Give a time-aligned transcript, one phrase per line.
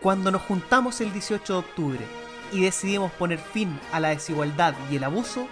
[0.00, 2.06] Cuando nos juntamos el 18 de octubre
[2.52, 5.48] y decidimos poner fin a la desigualdad y el abuso,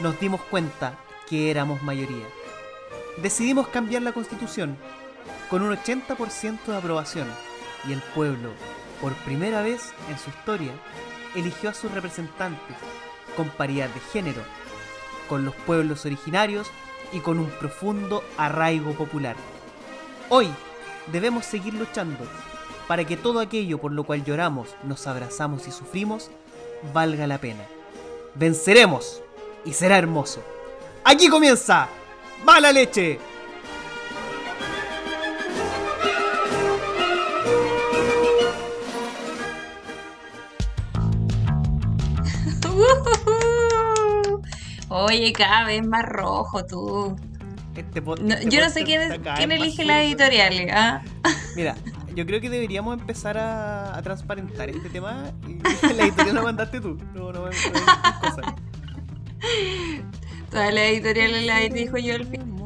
[0.00, 2.26] nos dimos cuenta que éramos mayoría.
[3.22, 4.76] Decidimos cambiar la constitución
[5.48, 7.26] con un 80% de aprobación
[7.88, 8.50] y el pueblo,
[9.00, 10.72] por primera vez en su historia,
[11.34, 12.76] eligió a sus representantes
[13.34, 14.42] con paridad de género,
[15.26, 16.70] con los pueblos originarios
[17.14, 19.36] y con un profundo arraigo popular.
[20.28, 20.50] Hoy
[21.10, 22.26] debemos seguir luchando
[22.88, 26.30] para que todo aquello por lo cual lloramos, nos abrazamos y sufrimos
[26.92, 27.64] valga la pena.
[28.34, 29.22] Venceremos
[29.64, 30.42] y será hermoso.
[31.04, 31.88] Aquí comienza
[32.44, 33.18] Mala Leche.
[44.88, 47.16] Oye, cada vez más rojo tú.
[47.74, 50.08] Este No, este yo no sé quién, es- quién elige las sucio.
[50.08, 50.70] editoriales.
[50.72, 51.02] ¿ah?
[51.54, 51.76] Mira,
[52.16, 55.58] yo creo que deberíamos empezar a, a transparentar este tema y
[55.94, 56.98] la editorial la mandaste tú.
[57.14, 57.50] No, no, no,
[58.20, 58.54] cosas.
[60.50, 62.56] Todas las editoriales las dijo yo al final.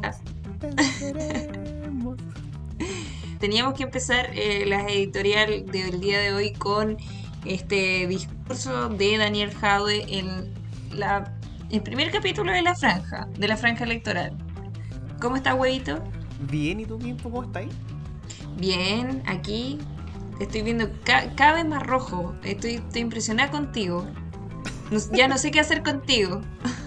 [3.41, 6.97] Teníamos que empezar eh, la editorial del día de hoy con
[7.45, 10.55] este discurso de Daniel Jadwe en
[10.93, 11.37] la,
[11.71, 14.37] el primer capítulo de la franja, de la franja electoral.
[15.21, 16.01] ¿Cómo está, huevito?
[16.49, 17.65] Bien, ¿y tú, Pimpo, cómo estás?
[18.57, 19.79] Bien, aquí
[20.41, 22.35] estoy viendo ca- cada vez más rojo.
[22.45, 24.07] Estoy, estoy impresionada contigo.
[24.91, 26.41] No- ya no sé qué hacer contigo.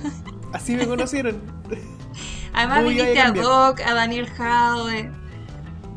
[0.54, 1.42] Así me conocieron.
[2.54, 3.32] Además Muy viniste a.
[3.32, 5.10] Doc, a Daniel Jadwe,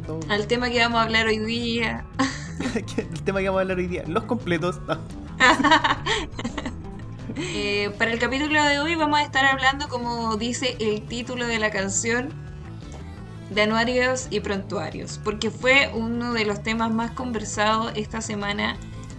[0.08, 2.04] No, al tema que vamos a hablar hoy día.
[2.96, 4.80] El tema que vamos a hablar hoy día, los completos.
[4.86, 4.98] No.
[7.38, 11.58] Eh, para el capítulo de hoy vamos a estar hablando, como dice el título de
[11.58, 12.32] la canción,
[13.50, 18.76] de anuarios y prontuarios, porque fue uno de los temas más conversados esta semana,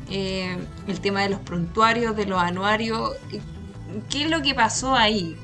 [0.09, 3.11] eh, el tema de los prontuarios, de los anuarios.
[4.09, 5.37] ¿Qué es lo que pasó ahí?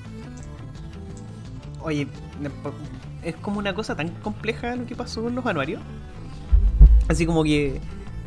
[1.82, 2.08] Oye,
[3.24, 5.82] es como una cosa tan compleja lo que pasó con los anuarios.
[7.08, 7.82] Así como que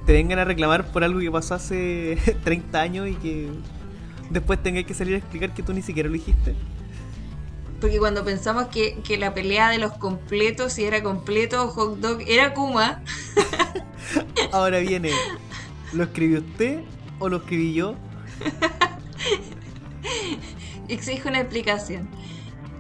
[0.07, 3.51] te vengan a reclamar por algo que pasó hace 30 años y que
[4.31, 6.55] después tengas que salir a explicar que tú ni siquiera lo dijiste.
[7.81, 11.99] Porque cuando pensamos que, que la pelea de los completos, si era completo o hot
[11.99, 13.03] dog, era Kuma,
[14.53, 15.11] Ahora viene,
[15.93, 16.81] ¿lo escribió usted
[17.19, 17.97] o lo escribí yo?
[20.89, 22.09] exige una explicación.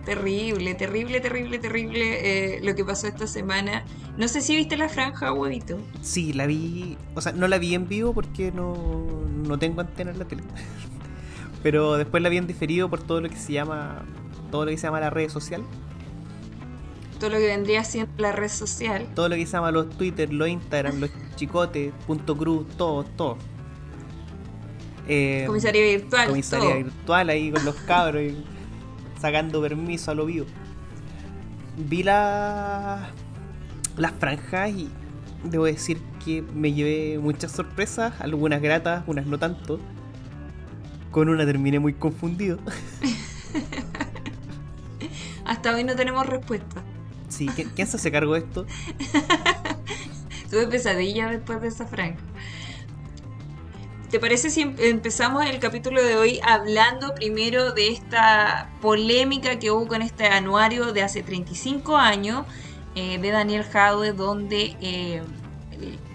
[0.04, 3.84] Terrible, terrible, terrible, terrible eh, lo que pasó esta semana.
[4.16, 5.78] No sé si viste la franja, huevito.
[6.00, 8.76] Sí, la vi, o sea, no la vi en vivo porque no,
[9.46, 10.44] no tengo antena en la tele.
[11.62, 14.02] Pero después la en diferido por todo lo que se llama,
[14.50, 15.62] todo lo que se llama la red social.
[17.18, 19.06] Todo lo que vendría siendo la red social.
[19.14, 23.38] todo lo que se llama los Twitter, los Instagram, los chicotes, punto cruz, todo, todo.
[25.08, 26.28] Eh, Comisaría virtual.
[26.28, 26.76] comisaría todo.
[26.84, 28.44] virtual ahí con los cabros y
[29.20, 30.46] sacando permiso a lo vivo.
[31.76, 33.08] Vi la,
[33.96, 34.90] las franjas y
[35.44, 39.78] debo decir que me llevé muchas sorpresas, algunas gratas, unas no tanto.
[41.16, 42.58] Con una terminé muy confundido.
[45.46, 46.82] Hasta hoy no tenemos respuesta.
[47.30, 48.66] Sí, ¿quién, quién se hace cargo de esto?
[50.50, 52.20] Tuve pesadilla después de esa franja.
[54.10, 59.70] ¿Te parece si em- empezamos el capítulo de hoy hablando primero de esta polémica que
[59.70, 62.44] hubo con este anuario de hace 35 años
[62.94, 65.22] eh, de Daniel Jadwe, donde eh,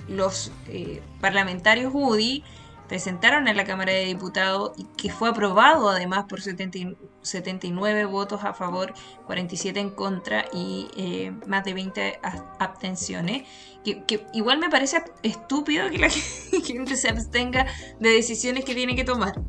[0.08, 2.44] los eh, parlamentarios UDI
[2.92, 8.04] presentaron en la Cámara de Diputados y que fue aprobado además por 70 y- 79
[8.04, 8.94] votos a favor,
[9.28, 13.44] 47 en contra y eh, más de 20 a- abstenciones.
[13.86, 16.10] Que, que igual me parece estúpido que la
[16.66, 17.66] gente se abstenga
[18.02, 19.40] de decisiones que tiene que tomar.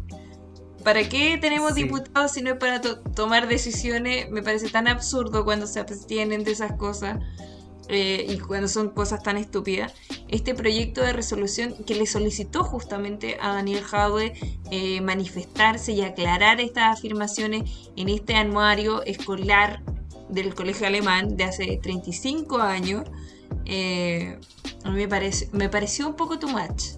[0.85, 1.83] ¿Para qué tenemos Sí.
[1.83, 4.31] diputados si no es para to- tomar decisiones?
[4.31, 7.19] Me parece tan absurdo cuando se abstienen de esas cosas
[7.89, 9.93] eh, y cuando son cosas tan estúpidas.
[10.29, 14.33] Este proyecto de resolución que le solicitó justamente a Daniel Jadwe
[14.71, 19.83] eh, manifestarse y aclarar estas afirmaciones en este anuario escolar
[20.29, 23.05] del colegio alemán de hace 35 años,
[23.67, 24.39] eh,
[24.91, 26.95] me, parece, me pareció un poco too much.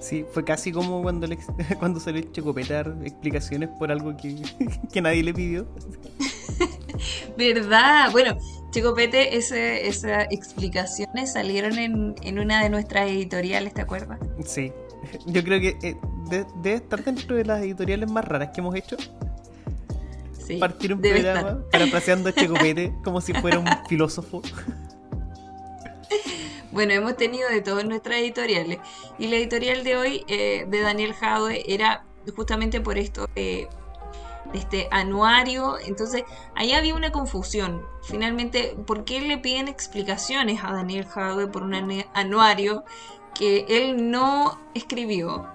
[0.00, 1.38] Sí, fue casi como cuando, le,
[1.78, 4.42] cuando a dar explicaciones por algo que,
[4.92, 5.66] que nadie le pidió.
[7.38, 8.10] ¿Verdad?
[8.12, 8.36] Bueno,
[8.74, 14.18] Chico Pete, ese- esas explicaciones salieron en, en una de nuestras editoriales, ¿te acuerdas?
[14.44, 14.72] Sí,
[15.26, 15.96] yo creo que eh,
[16.28, 18.96] de- debe estar dentro de las editoriales más raras que hemos hecho.
[20.44, 21.70] Sí, Partir un programa estar.
[21.70, 24.42] parafraseando a Checopete como si fuera un filósofo.
[26.72, 28.78] Bueno, hemos tenido de todas nuestras editoriales.
[29.18, 32.04] Y la editorial de hoy eh, de Daniel Jadwe era
[32.34, 33.68] justamente por esto de
[34.52, 35.76] este anuario.
[35.78, 36.24] Entonces,
[36.54, 37.82] ahí había una confusión.
[38.02, 41.74] Finalmente, ¿por qué le piden explicaciones a Daniel Jadwe por un
[42.14, 42.84] anuario
[43.34, 45.46] que él no escribió?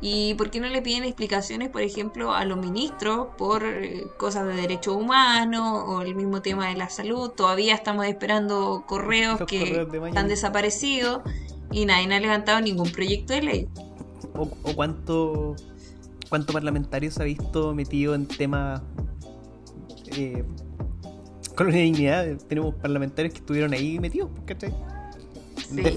[0.00, 4.46] ¿Y por qué no le piden explicaciones, por ejemplo, a los ministros por eh, cosas
[4.46, 7.30] de derechos humanos o el mismo tema de la salud?
[7.30, 11.22] Todavía estamos esperando correos que están desaparecidos
[11.70, 13.68] y nadie ha levantado ningún proyecto de ley.
[14.34, 15.56] ¿O, cuánto,
[16.30, 18.80] cuánto parlamentario se ha visto metido en temas
[20.16, 20.44] eh,
[21.54, 22.38] con la dignidad?
[22.48, 24.72] Tenemos parlamentarios que estuvieron ahí metidos, ¿cachai?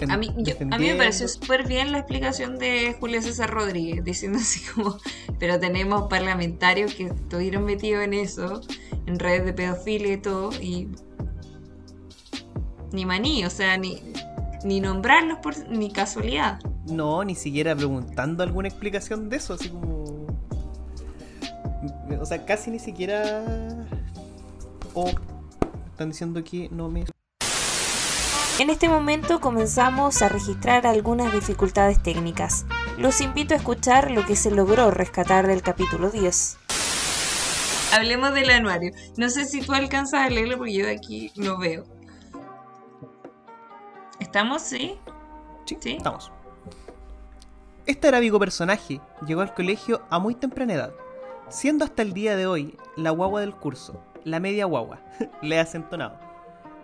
[0.09, 0.29] a, mí,
[0.67, 4.97] me pareció súper bien la explicación de Julio César Rodríguez, diciendo así como,
[5.39, 8.61] pero tenemos parlamentarios que estuvieron metidos en eso,
[9.05, 10.89] en redes de pedofilia y todo, y
[12.91, 14.01] ni maní, o sea, ni,
[14.63, 16.59] ni nombrarlos por ni casualidad.
[16.87, 20.02] No, ni siquiera preguntando alguna explicación de eso, así como...
[22.19, 23.43] O sea, casi ni siquiera...
[24.93, 25.09] O
[25.87, 27.05] están diciendo que no me
[28.59, 32.67] en este momento comenzamos a registrar algunas dificultades técnicas.
[32.99, 36.59] Los invito a escuchar lo que se logró rescatar del capítulo 10.
[37.93, 38.91] Hablemos del anuario.
[39.17, 41.83] No sé si tú alcanzas a leerlo porque yo de aquí no veo.
[44.19, 44.61] ¿Estamos?
[44.61, 44.99] ¿Sí?
[45.65, 45.95] Sí, ¿Sí?
[45.97, 46.31] estamos.
[47.87, 50.93] Este arábigo personaje llegó al colegio a muy temprana edad,
[51.49, 54.99] siendo hasta el día de hoy la guagua del curso, la media guagua,
[55.41, 56.33] le ha acentonado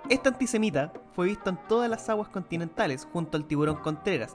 [0.09, 4.33] este antisemita fue visto en todas las aguas continentales junto al tiburón Contreras,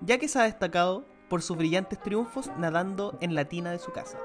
[0.00, 3.92] ya que se ha destacado por sus brillantes triunfos nadando en la tina de su
[3.92, 4.18] casa.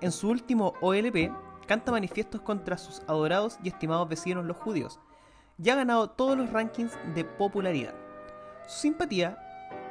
[0.00, 1.30] En su último OLP,
[1.68, 4.98] canta manifiestos contra sus adorados y estimados vecinos los judíos,
[5.62, 7.94] y ha ganado todos los rankings de popularidad.
[8.66, 9.38] Su simpatía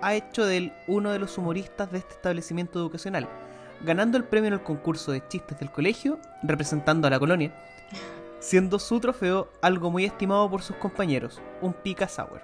[0.01, 3.29] ha hecho de él uno de los humoristas de este establecimiento educacional,
[3.83, 7.53] ganando el premio en el concurso de chistes del colegio, representando a la colonia,
[8.39, 12.41] siendo su trofeo algo muy estimado por sus compañeros, un Pika Sour.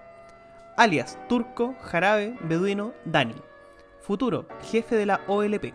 [0.77, 3.35] Alias Turco, Jarabe, Beduino, Dani.
[3.99, 5.73] Futuro, jefe de la OLP.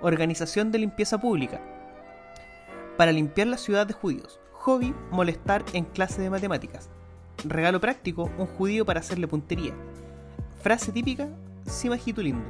[0.00, 1.60] Organización de Limpieza Pública.
[2.96, 4.40] Para limpiar la ciudad de judíos.
[4.52, 6.90] Hobby, molestar en clase de matemáticas.
[7.44, 9.74] Regalo práctico, un judío para hacerle puntería.
[10.60, 11.28] Frase típica,
[11.64, 12.44] sí majito lindo.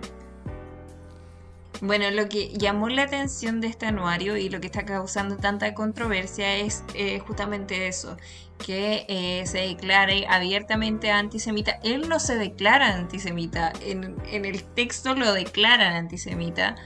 [1.83, 5.75] Bueno, lo que llamó la atención de este anuario y lo que está causando tanta
[5.75, 8.17] controversia es eh, justamente eso,
[8.65, 11.73] que eh, se declare abiertamente antisemita.
[11.83, 16.77] Él no se declara antisemita, en, el texto lo declaran antisemita.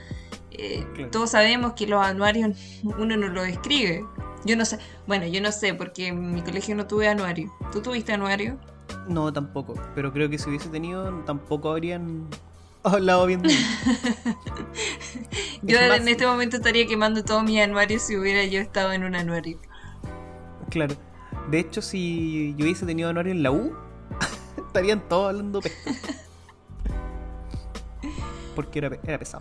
[0.51, 4.03] Eh, todos sabemos que los anuarios uno no lo escribe.
[4.43, 7.53] Yo no sé, bueno, yo no sé porque en mi colegio no tuve anuario.
[7.71, 8.59] ¿Tú tuviste anuario?
[9.07, 12.27] No, tampoco, pero creo que si hubiese tenido tampoco habrían
[12.83, 13.41] hablado bien
[15.61, 19.15] yo en este momento estaría quemando todo mi anuario si hubiera yo estado en un
[19.15, 19.59] anuario.
[20.69, 20.95] Claro.
[21.49, 23.73] De hecho, si yo hubiese tenido anuario en la U,
[24.57, 25.91] estarían todos hablando pesca.
[28.55, 29.39] Porque era, pesado.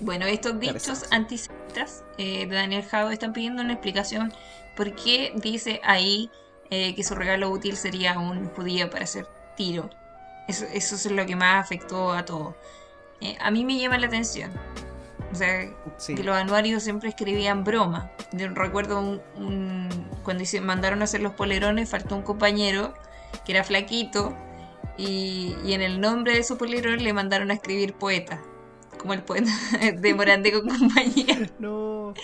[0.00, 4.32] Bueno, estos dichos antisemitas eh, de Daniel Jado están pidiendo una explicación
[4.76, 6.30] por qué dice ahí
[6.70, 9.26] eh, que su regalo útil sería un judío para hacer
[9.56, 9.90] tiro.
[10.48, 12.56] Eso, es lo que más afectó a todo.
[13.20, 14.50] Eh, a mí me llama la atención.
[15.30, 15.68] O sea,
[16.06, 18.10] que los anuarios siempre escribían broma.
[18.32, 19.90] Yo recuerdo un,
[20.24, 22.94] cuando mandaron a hacer los polerones, faltó un compañero
[23.44, 24.34] que era flaquito
[24.96, 28.40] y, en el nombre de su polerón le mandaron a escribir poeta.
[28.98, 29.50] Como el poeta
[29.96, 31.50] de Morante con compañía.
[31.58, 32.14] No.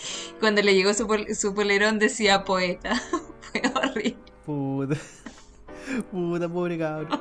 [0.40, 2.94] Cuando le llegó su, su polerón decía poeta.
[3.40, 4.16] Fue horrible.
[4.46, 4.96] Puta.
[6.10, 7.20] Puta, pobre cabrón.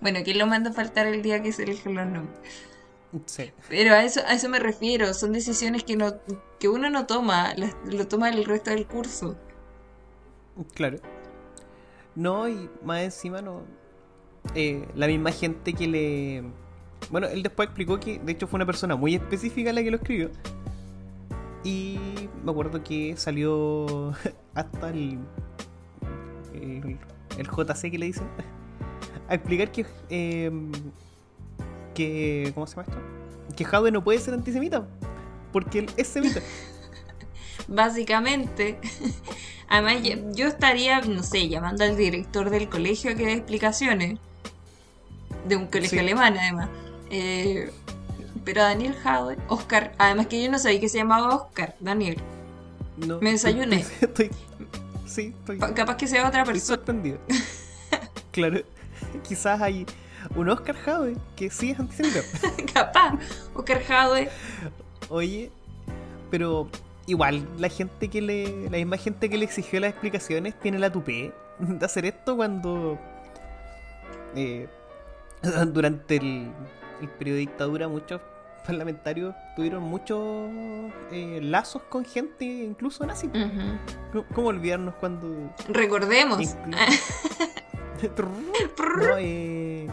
[0.00, 2.38] Bueno, ¿quién lo manda a faltar el día que se eligen los nombres?
[3.26, 3.50] Sí.
[3.68, 6.14] Pero a eso, a eso me refiero, son decisiones que, no,
[6.60, 7.54] que uno no toma,
[7.86, 9.36] lo toma el resto del curso.
[10.74, 10.98] Claro.
[12.14, 13.62] No, y más encima no.
[14.54, 16.44] Eh, la misma gente que le.
[17.10, 19.96] Bueno, él después explicó que de hecho fue una persona muy específica la que lo
[19.96, 20.30] escribió.
[21.64, 21.98] Y
[22.44, 24.12] me acuerdo que salió
[24.54, 25.18] hasta el,
[26.54, 26.98] el,
[27.36, 28.28] el JC que le dicen
[29.28, 29.86] a explicar que.
[30.08, 30.72] Em,
[31.94, 32.50] que.
[32.54, 33.56] ¿Cómo se llama esto?
[33.56, 34.86] Que Jadwe no puede ser antisemita.
[35.52, 36.40] Porque él es semita.
[37.68, 38.78] Básicamente.
[39.68, 39.96] Además,
[40.34, 44.18] yo estaría, no sé, llamando al director del colegio a que dé explicaciones.
[45.46, 46.70] De un colegio alemán, además.
[47.10, 47.70] Eh,
[48.44, 52.18] pero Daniel Jadwe, Oscar, además que yo no sabía que se llamaba Oscar, Daniel.
[52.96, 53.20] No.
[53.20, 53.84] Me desayuné.
[54.00, 54.30] Estoy,
[55.06, 55.58] sí, estoy.
[55.74, 56.58] Capaz que sea otra persona.
[56.58, 57.18] Estoy sorprendido.
[58.30, 58.60] Claro,
[59.28, 59.86] quizás hay
[60.34, 62.20] un Oscar Jade que sí es antisemita.
[62.74, 63.18] Capaz,
[63.54, 64.28] Oscar Jade.
[65.08, 65.50] Oye,
[66.30, 66.68] pero
[67.06, 68.64] igual la gente que le.
[68.70, 72.98] La misma gente que le exigió las explicaciones tiene la tupé de hacer esto cuando.
[74.34, 74.68] eh,
[75.72, 76.50] durante el,
[77.00, 78.20] el periodo de dictadura muchos
[78.66, 80.50] parlamentarios tuvieron muchos
[81.10, 83.28] eh, lazos con gente incluso nazi.
[84.12, 86.54] ¿Cómo, cómo olvidarnos cuando Recordemos.
[88.98, 89.86] No, eh,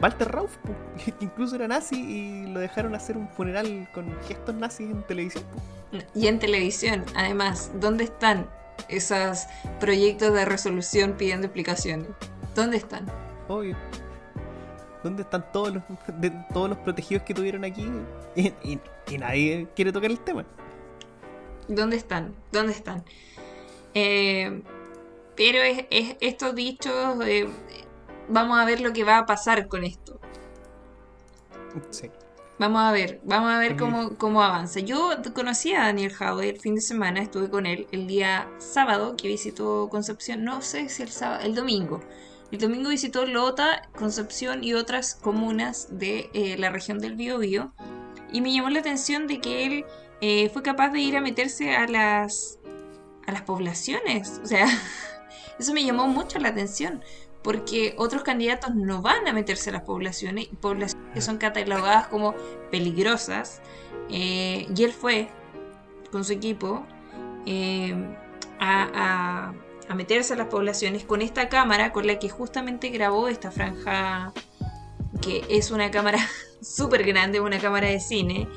[0.00, 0.56] Walter Rauf,
[1.04, 5.44] que incluso era nazi y lo dejaron hacer un funeral con gestos nazis en televisión.
[6.14, 8.46] Y en televisión, además, ¿dónde están
[8.88, 9.46] esos
[9.80, 12.08] proyectos de resolución pidiendo explicaciones?
[12.54, 13.06] ¿Dónde están?
[13.48, 13.76] Obvio.
[15.02, 15.82] ¿Dónde están todos los,
[16.20, 17.88] de, todos los protegidos que tuvieron aquí?
[18.34, 20.44] Y, y- y nadie quiere tocar el tema.
[21.68, 22.34] ¿Dónde están?
[22.50, 23.04] ¿Dónde están?
[23.94, 24.62] Eh,
[25.36, 27.48] pero es, es- estos dichos, eh,
[28.28, 30.18] vamos a ver lo que va a pasar con esto.
[31.90, 32.10] Sí.
[32.58, 34.80] Vamos a ver, vamos a ver cómo, cómo avanza.
[34.80, 39.14] Yo conocí a Daniel Howe el fin de semana, estuve con él el día sábado
[39.14, 42.00] que visitó Concepción, no sé si el sábado, el domingo.
[42.50, 47.72] El domingo visitó Lota, Concepción y otras comunas de eh, la región del Biobío.
[48.32, 49.84] Y me llamó la atención de que él
[50.22, 52.58] eh, fue capaz de ir a meterse a las,
[53.26, 54.40] a las poblaciones.
[54.42, 54.66] O sea,
[55.58, 57.02] eso me llamó mucho la atención.
[57.42, 62.34] Porque otros candidatos no van a meterse a las poblaciones, poblaciones que son catalogadas como
[62.72, 63.60] peligrosas.
[64.10, 65.28] eh, y él fue
[66.10, 66.84] con su equipo
[67.46, 67.94] eh,
[68.58, 69.54] a, a-
[69.88, 74.32] a meterse a las poblaciones con esta cámara con la que justamente grabó esta franja,
[75.20, 76.18] que es una cámara
[76.60, 78.48] súper grande, una cámara de cine,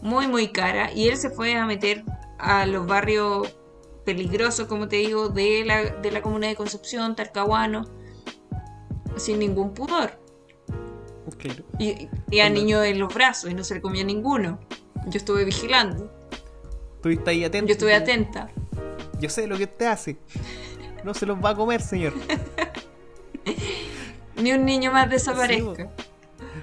[0.00, 0.90] muy muy cara.
[0.92, 2.04] Y él se fue a meter
[2.38, 3.54] a los barrios
[4.08, 7.84] peligrosos, como te digo, de la, de la comuna de Concepción, Talcahuano,
[9.18, 10.18] sin ningún pudor.
[11.36, 11.62] Claro.
[11.78, 12.58] Y tenía Onda.
[12.58, 14.60] niños en los brazos y no se le comía ninguno.
[15.08, 16.10] Yo estuve vigilando,
[16.96, 17.66] Estuviste ahí atento.
[17.66, 18.50] yo estuve atenta.
[19.20, 20.16] Yo sé lo que usted hace.
[21.04, 22.14] No se los va a comer, señor.
[24.36, 25.90] Ni un niño más desaparezca.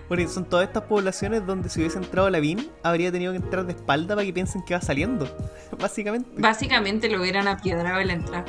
[0.07, 3.73] Porque son todas estas poblaciones donde si hubiese entrado Lavín, habría tenido que entrar de
[3.73, 5.27] espalda para que piensen que va saliendo.
[5.79, 6.29] Básicamente.
[6.37, 8.45] Básicamente lo hubieran apiedrado al entrar.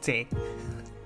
[0.00, 0.26] Sí.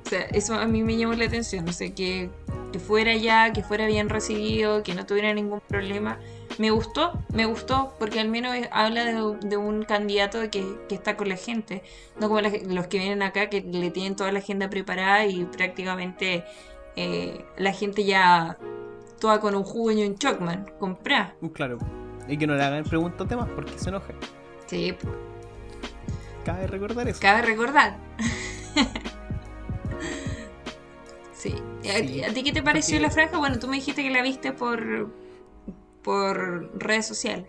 [0.04, 1.64] O sea, eso a mí me llamó la atención.
[1.64, 2.30] No sé, que,
[2.72, 6.18] que fuera ya, que fuera bien recibido, que no tuviera ningún problema.
[6.58, 11.16] Me gustó, me gustó, porque al menos habla de, de un candidato que, que está
[11.16, 11.82] con la gente.
[12.20, 15.44] No como la- los que vienen acá, que le tienen toda la agenda preparada y
[15.44, 16.44] prácticamente
[16.96, 18.56] eh, la gente ya
[19.18, 21.34] toda con un jugo y un chocman, comprá.
[21.52, 21.78] Claro.
[22.28, 24.12] Y que no le hagan preguntas de más porque se enoja.
[24.66, 24.94] Sí,
[26.44, 27.20] Cabe recordar eso.
[27.20, 27.96] cabe recordar.
[31.32, 31.54] sí.
[31.88, 33.38] ¿A, Sí, a ti qué te pareció porque- la franja?
[33.38, 35.08] Bueno, tú me dijiste que la viste por,
[36.02, 37.46] por redes sociales.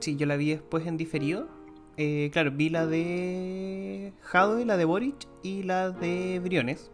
[0.00, 1.48] Sí, yo la vi después en diferido.
[1.96, 6.90] Eh, claro, vi la de Jadwe, la de Boric y la de Briones.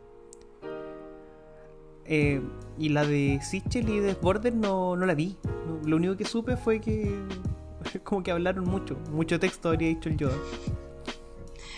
[2.05, 2.41] Eh,
[2.83, 5.37] y la de Sichel y de Border no, no la vi.
[5.45, 7.15] No, lo único que supe fue que
[8.03, 8.97] como que hablaron mucho.
[9.13, 10.37] Mucho texto habría dicho el Yoda.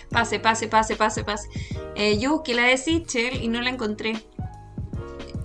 [0.09, 1.47] Pase, pase, pase, pase, pase.
[1.95, 4.13] Eh, yo busqué la de Sichel y no la encontré.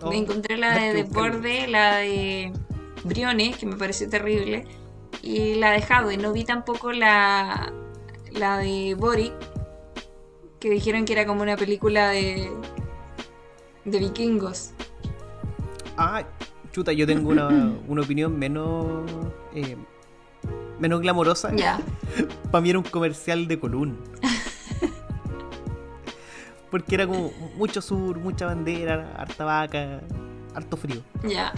[0.00, 0.94] Oh, encontré la de.
[0.94, 2.52] Desborde, la de
[3.04, 4.64] Briones, que me pareció terrible,
[5.22, 6.16] y la de Jadwe.
[6.16, 7.70] No vi tampoco la,
[8.32, 9.34] la de Boric,
[10.58, 12.50] que dijeron que era como una película de,
[13.84, 14.72] de vikingos.
[16.02, 16.24] Ah,
[16.72, 17.48] chuta, yo tengo una,
[17.88, 19.02] una opinión menos...
[19.54, 19.76] eh,
[20.78, 21.54] menos glamorosa.
[21.54, 21.78] Ya,
[22.50, 23.98] Para mí era un comercial de Colún.
[26.70, 30.00] Porque era como mucho sur, mucha bandera, harta vaca,
[30.54, 31.02] harto frío.
[31.28, 31.52] ya.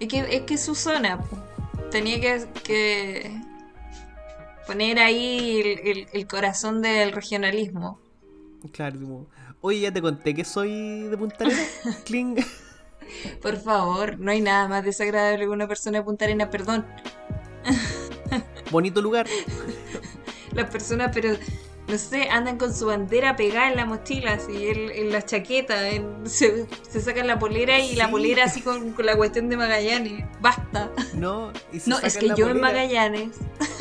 [0.00, 1.20] Es que es que su zona.
[1.92, 3.40] Tenía que, que
[4.66, 8.00] poner ahí el, el- el corazón del regionalismo.
[8.72, 9.26] Claro, como,
[9.60, 12.02] oye, ya te conté que soy de Punta Arenas.
[12.04, 12.36] Cling.
[13.40, 16.86] Por favor, no hay nada más desagradable que una persona de Punta Arenas, perdón.
[18.70, 19.26] Bonito lugar.
[20.52, 21.30] Las personas, pero
[21.88, 25.88] no sé, andan con su bandera pegada en la mochila, así, en, en la chaqueta,
[25.88, 28.10] en- se, se sacan la polera y la Sí.
[28.10, 30.24] polera así con, con la cuestión de Magallanes.
[30.40, 30.90] Basta.
[31.14, 33.30] No, y se No, es sacan que la yo en Magallanes,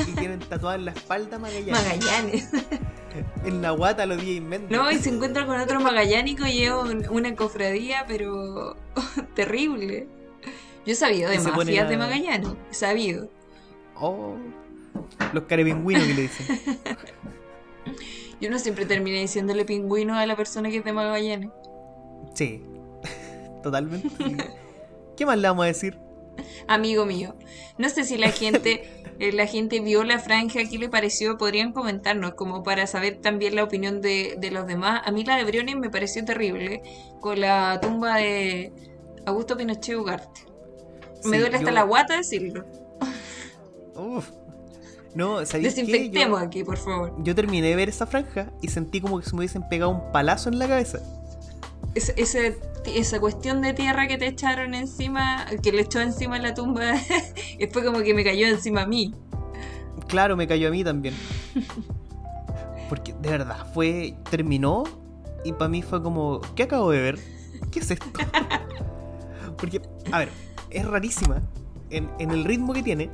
[0.07, 1.71] Y tienen tatuada en la espalda Magallanes.
[1.73, 2.49] Magallanes,
[3.45, 4.69] En la guata los días inmensos.
[4.71, 8.75] no, y se encuentran con otro magallánico y es un- una cofradía, pero
[9.35, 10.07] terrible.
[10.85, 13.29] Yo he sabido de mafias de Magallanes, he sabido.
[13.95, 14.35] Oh,
[15.33, 16.59] los carepingüinos que le dicen.
[18.41, 21.49] Yo no siempre terminé diciéndole pingüino a la persona que es de Magallanes.
[22.33, 22.63] Sí,
[23.63, 24.09] totalmente.
[25.15, 25.97] ¿Qué más le vamos a decir?
[26.67, 27.35] Amigo mío,
[27.77, 31.37] no sé si la gente, eh, la gente vio la franja, ¿qué le pareció?
[31.37, 35.01] Podrían comentarnos, como para saber también la opinión de, de los demás.
[35.05, 36.81] A mí la de Briones me pareció terrible,
[37.19, 38.71] con la tumba de
[39.25, 40.41] Augusto Pinochet Ugarte.
[41.23, 42.65] Me Sí, duele hasta yo- la guata decirlo.
[43.95, 44.29] Uf.
[45.13, 45.81] No, ¿sabéis qué?
[45.81, 47.13] Desinfectemos Yo, aquí, por favor.
[47.21, 50.11] yo terminé de ver esa franja y sentí como que se me hubiesen pegado un
[50.13, 50.99] palazo en la cabeza.
[51.95, 52.57] Ese- ese-
[52.95, 56.93] esa cuestión de tierra que te echaron encima, que le echó encima en la tumba,
[57.71, 59.13] fue como que me cayó encima a mí.
[60.07, 61.13] Claro, me cayó a mí también.
[62.89, 64.15] Porque de verdad, fue.
[64.29, 64.83] Terminó
[65.45, 66.41] y para mí fue como.
[66.55, 67.19] ¿Qué acabo de ver?
[67.71, 68.05] ¿Qué es esto?
[69.57, 69.81] Porque,
[70.11, 70.29] a ver,
[70.69, 71.41] es rarísima
[71.89, 73.09] en, en el ritmo que tiene.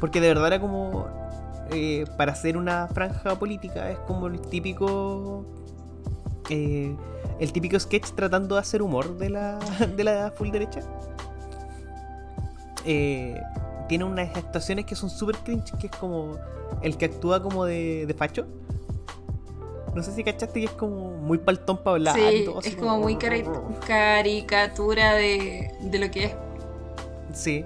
[0.00, 1.06] Porque de verdad era como.
[1.70, 5.44] eh, para hacer una franja política es como el típico.
[6.48, 6.96] eh,
[7.42, 9.58] el típico sketch tratando de hacer humor de la,
[9.96, 10.80] de la full derecha.
[12.84, 13.40] Eh,
[13.88, 16.36] tiene unas actuaciones que son súper cringe, que es como
[16.82, 18.46] el que actúa como de, de facho.
[19.94, 22.14] No sé si cachaste que es como muy paltón para hablar.
[22.16, 23.44] Sí, todo, es como muy cari-
[23.86, 26.32] caricatura de, de lo que es.
[27.34, 27.64] Sí.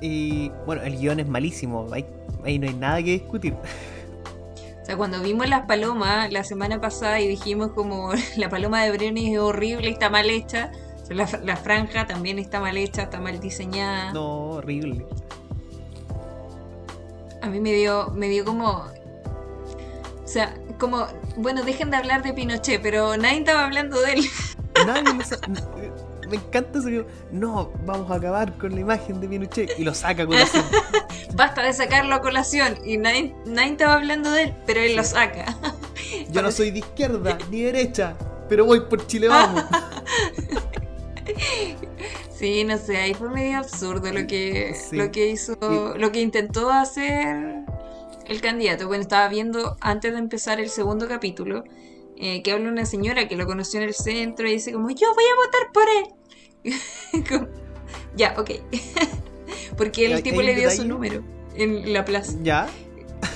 [0.00, 1.86] Y bueno, el guion es malísimo.
[1.92, 2.06] Ahí,
[2.44, 3.54] ahí no hay nada que discutir.
[4.88, 8.90] O sea, cuando vimos las palomas la semana pasada y dijimos como la paloma de
[8.92, 13.02] Briones es horrible está mal hecha, o sea, la, la franja también está mal hecha,
[13.02, 14.14] está mal diseñada.
[14.14, 15.04] No, horrible.
[17.42, 18.86] A mí me dio, me dio como.
[20.24, 24.24] O sea, como, bueno, dejen de hablar de Pinochet, pero nadie estaba hablando de él.
[24.86, 25.02] Nadie
[26.30, 26.88] me, encanta eso
[27.32, 30.46] no, vamos a acabar con la imagen de Pinochet y lo saca con la
[31.34, 32.78] Basta de sacarlo a colación.
[32.84, 35.56] Y nadie, nadie estaba hablando de él, pero él lo saca.
[36.30, 38.16] Yo no soy de izquierda ni derecha,
[38.48, 39.64] pero voy por Chile vamos.
[42.30, 44.96] Sí, no sé, ahí fue medio absurdo lo que, Sí.
[44.96, 45.56] lo que hizo,
[45.96, 47.64] lo que intentó hacer
[48.26, 48.86] el candidato.
[48.86, 51.64] Bueno, estaba viendo antes de empezar el segundo capítulo
[52.20, 55.06] eh, que habla una señora que lo conoció en el centro y dice como yo
[55.14, 56.17] voy a votar por él.
[58.16, 58.50] Ya, ok.
[59.76, 61.22] Porque el tipo le dio su número
[61.54, 62.36] en la plaza.
[62.42, 62.66] Ya.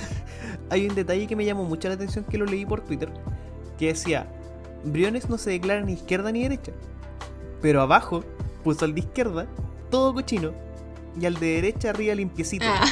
[0.70, 3.10] Hay un detalle que me llamó mucho la atención que lo leí por Twitter.
[3.78, 4.26] Que decía,
[4.84, 6.72] Briones no se declara ni izquierda ni derecha.
[7.60, 8.24] Pero abajo
[8.64, 9.46] puso al de izquierda,
[9.90, 10.52] todo cochino.
[11.20, 12.66] Y al de derecha arriba limpiecito.
[12.66, 12.84] Ah.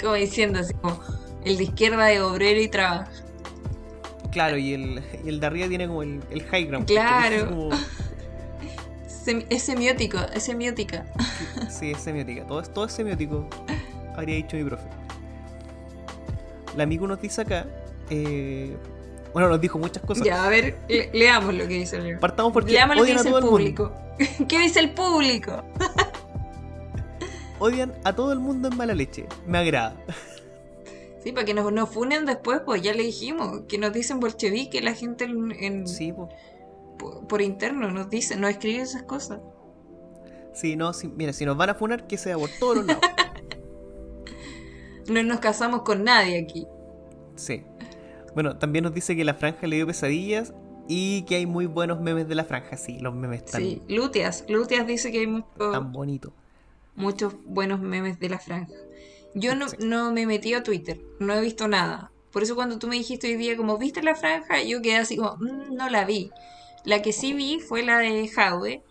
[0.00, 1.00] como diciendo así como
[1.44, 3.10] el de izquierda de obrero y trabajo.
[4.30, 6.86] Claro, y el, y el de arriba tiene como el, el high ground.
[6.86, 7.70] Claro.
[9.20, 11.04] Es como- Sem- Es semiótico, es semiótica.
[11.70, 12.46] sí, es semiótica.
[12.46, 13.46] Todo, es- todo es semiótico.
[14.16, 14.84] Habría dicho mi profe.
[16.76, 17.66] La amigo nos dice acá.
[18.10, 18.76] eh,
[19.32, 20.24] bueno, nos dijo muchas cosas.
[20.24, 22.20] Ya, a ver, le- leamos lo que dice el libro.
[22.20, 23.92] Partamos porque Leamos lo que dice el público.
[24.48, 25.62] ¿Qué dice el público?
[27.58, 29.26] Odian a todo el mundo en mala leche.
[29.46, 29.94] Me agrada.
[31.22, 34.80] Sí, para que nos, nos funen después, pues ya le dijimos, que nos dicen bolchevique
[34.80, 36.30] la gente en, en- Sí, po.
[37.00, 39.40] Por, por interno, nos dice, nos escribe esas cosas.
[40.54, 43.02] Sí, no, sí, mira, si nos van a funar, que sea por todos los lados.
[45.08, 46.66] No nos casamos con nadie aquí.
[47.34, 47.64] Sí.
[48.34, 50.54] Bueno, también nos dice que la franja le dio pesadillas
[50.88, 52.76] y que hay muy buenos memes de la franja.
[52.76, 54.44] Sí, los memes están Sí, Lutias.
[54.48, 56.32] Lutias dice que hay mucho- tan bonitos.
[56.94, 58.72] muchos buenos memes de la franja.
[59.34, 59.76] Yo no, Sí.
[59.80, 62.12] no me metí a Twitter, no he visto nada.
[62.30, 64.62] Por eso cuando tú me dijiste hoy día como, ¿viste la franja?
[64.62, 66.30] Yo quedé así como, "Mm, no la vi.
[66.84, 68.82] La que sí vi fue la de Jaude,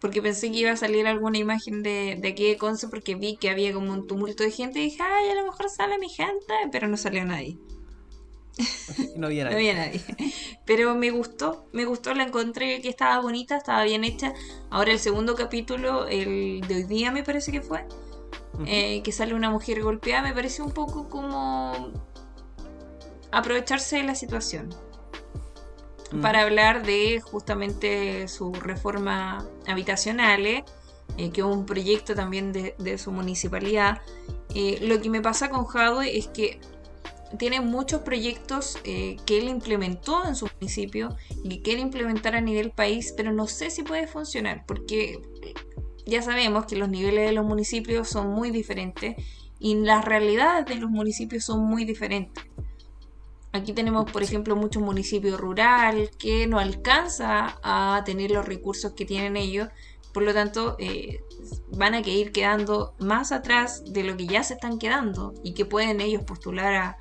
[0.00, 3.36] porque pensé que iba a salir alguna imagen de, de aquí de Conce, porque vi
[3.36, 6.08] que había como un tumulto de gente y dije, ay, a lo mejor sale mi
[6.08, 7.58] gente, pero no salió nadie.
[9.14, 9.56] No había No nadie.
[9.56, 10.00] había nadie.
[10.64, 14.34] Pero me gustó, me gustó, la encontré que estaba bonita, estaba bien hecha.
[14.70, 17.86] Ahora el segundo capítulo, el de hoy día me parece que fue,
[18.66, 21.92] eh, que sale una mujer golpeada, me parece un poco como
[23.30, 24.68] aprovecharse de la situación
[26.22, 30.64] Para hablar de justamente su reforma habitacional, eh,
[31.16, 34.00] que es un proyecto también de, de su municipalidad.
[34.54, 36.60] Eh, lo que me pasa con Jadwe es que
[37.36, 42.40] tiene muchos proyectos eh, que él implementó en su municipio y que quiere implementar a
[42.40, 45.20] nivel país, pero no sé si puede funcionar porque
[46.06, 49.16] ya sabemos que los niveles de los municipios son muy diferentes
[49.58, 52.44] y las realidades de los municipios son muy diferentes.
[53.52, 59.06] Aquí tenemos, por ejemplo, muchos municipios rural que no alcanza a tener los recursos que
[59.06, 59.68] tienen ellos,
[60.12, 61.20] por lo tanto eh,
[61.72, 65.54] van a que ir quedando más atrás de lo que ya se están quedando y
[65.54, 66.96] que pueden ellos postular a,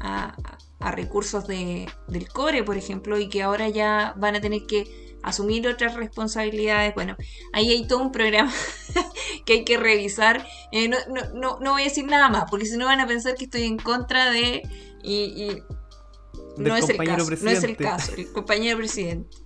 [0.00, 0.36] a-
[0.78, 4.86] a recursos de, del core, por ejemplo, y que ahora ya van a tener que
[5.22, 6.94] asumir otras responsabilidades.
[6.94, 7.16] Bueno,
[7.54, 8.52] ahí hay todo un programa
[9.46, 10.46] que hay que revisar.
[10.72, 13.06] Eh, no, no, no, no, voy a decir nada más, porque si no van a
[13.06, 14.62] pensar que estoy en contra de...
[15.02, 15.62] Y, y
[16.56, 17.44] no es el caso, presidente.
[17.44, 19.36] no es el caso, el compañero presidente.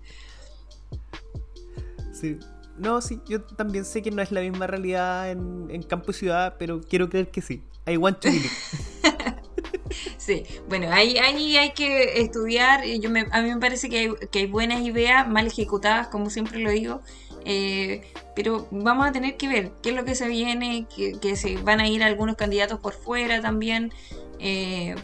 [2.12, 2.38] Sí.
[2.76, 6.14] No, sí, yo también sé que no es la misma realidad en, en campo y
[6.14, 7.62] ciudad, pero quiero creer que sí.
[7.86, 8.28] I want to
[10.18, 12.84] Sí, bueno, ahí, ahí hay que estudiar.
[12.84, 16.30] Yo me, a mí me parece que hay, que hay buenas ideas mal ejecutadas, como
[16.30, 17.00] siempre lo digo.
[17.44, 18.02] Eh,
[18.36, 21.80] pero vamos a tener que ver qué es lo que se viene, que, se van
[21.80, 23.92] a ir algunos candidatos por fuera también.
[24.38, 24.94] Eh,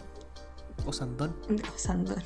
[0.85, 1.35] o Sandón.
[1.75, 2.23] Sandón.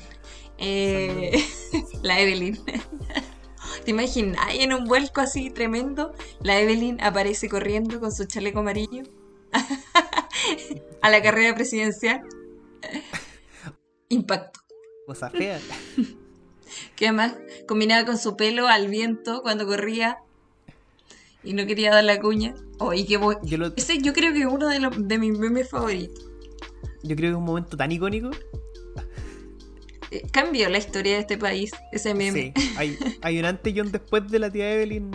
[0.58, 1.44] Eh,
[2.02, 2.58] la Evelyn.
[3.84, 4.38] ¿Te imaginas?
[4.52, 9.04] En un vuelco así tremendo, la Evelyn aparece corriendo con su chaleco amarillo
[11.02, 12.22] a la carrera presidencial.
[14.08, 14.60] Impacto.
[15.06, 15.58] Cosa fea.
[16.96, 17.34] ¿Qué más?
[17.66, 20.18] Combinaba con su pelo al viento cuando corría
[21.42, 22.54] y no quería dar la cuña.
[22.78, 26.31] Oh, qué yo Ese yo creo que es uno de, de mis memes favoritos.
[27.02, 28.30] Yo creo que es un momento tan icónico.
[30.10, 32.52] Eh, cambió la historia de este país, ese meme.
[32.54, 35.10] Sí, hay, hay un antes y un después de la tía Evelyn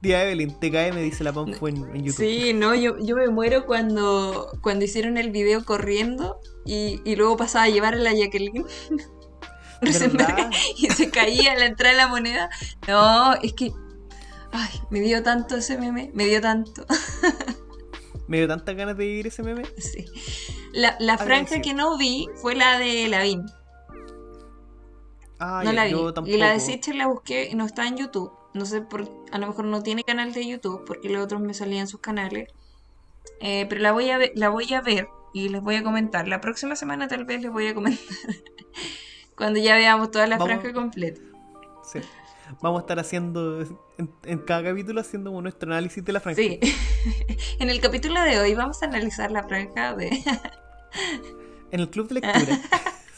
[0.00, 2.24] Tía Evelyn, te cae, me dice la Pampo en, en, YouTube.
[2.24, 7.36] Sí, no, yo, yo me muero cuando, cuando hicieron el video corriendo y, y luego
[7.36, 8.64] pasaba a llevar a la Jacqueline.
[10.76, 12.50] y se caía la entrada de la moneda.
[12.88, 13.72] No, es que.
[14.52, 16.86] Ay, me dio tanto ese meme, me dio tanto.
[18.26, 19.64] me dio tantas ganas de vivir ese meme.
[19.76, 20.06] Sí.
[20.72, 23.46] La, la franja que no vi fue la de Lavín.
[25.38, 25.94] Ah, no la vi.
[26.26, 28.32] Y la de Sitcher la busqué y no está en YouTube.
[28.52, 31.54] No sé, por, a lo mejor no tiene canal de YouTube porque los otros me
[31.54, 32.48] salían sus canales.
[33.40, 36.28] Eh, pero la voy, a ver, la voy a ver y les voy a comentar.
[36.28, 38.04] La próxima semana tal vez les voy a comentar.
[39.36, 41.20] Cuando ya veamos toda la franja completa.
[41.82, 42.00] Sí.
[42.60, 43.64] Vamos a estar haciendo
[44.24, 46.40] en, cada capítulo haciendo nuestro análisis de la franja.
[46.40, 46.58] Sí.
[47.58, 50.08] en el capítulo de hoy vamos a analizar la franja de...
[51.70, 52.58] en el club de lectura.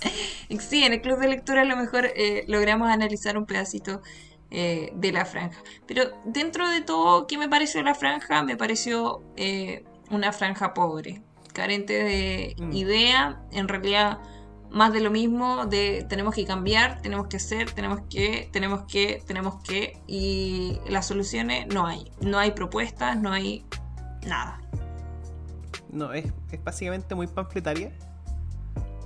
[0.61, 4.03] sí, en el club de lectura a lo mejor eh, logramos analizar un pedacito
[4.51, 5.63] eh, de la franja.
[5.87, 8.43] Pero dentro de todo, ¿qué me pareció la franja?
[8.43, 11.23] Me pareció eh, una franja pobre,
[11.55, 12.73] carente de mm.
[12.73, 14.19] idea, en realidad
[14.73, 19.23] más de lo mismo, de tenemos que cambiar, tenemos que hacer, tenemos que, tenemos que,
[19.27, 23.65] tenemos que, y las soluciones no hay, no hay propuestas, no hay
[24.27, 24.61] nada.
[25.91, 27.93] No, es, es básicamente muy panfletaria.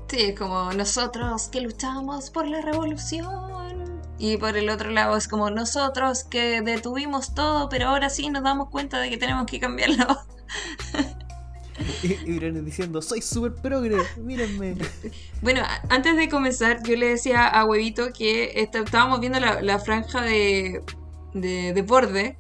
[0.09, 5.27] Sí, es como nosotros que luchamos por la revolución y por el otro lado es
[5.27, 9.59] como nosotros que detuvimos todo, pero ahora sí nos damos cuenta de que tenemos que
[9.59, 10.07] cambiarlo.
[12.03, 14.77] y, vienen diciendo, soy súper progre, mírenme.
[15.43, 20.83] Bueno, antes de comenzar, yo le decía a Huevito que estábamos viendo la, franja de,
[21.35, 22.39] de, de borde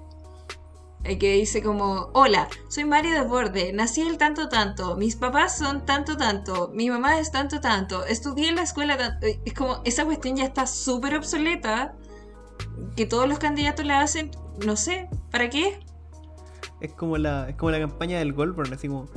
[1.06, 5.56] eh, que dice como, hola, soy Mario de Borde, nací el tanto tanto, mis papás
[5.56, 9.24] son tanto tanto, mi mamá es tanto tanto, estudié en la escuela tanto...
[9.44, 11.94] Es como, esa cuestión ya está súper obsoleta,
[12.96, 14.32] que todos los candidatos la hacen,
[14.64, 15.78] no sé, ¿para qué?
[16.80, 19.08] Es como la, es como la campaña del Goldberg, así como,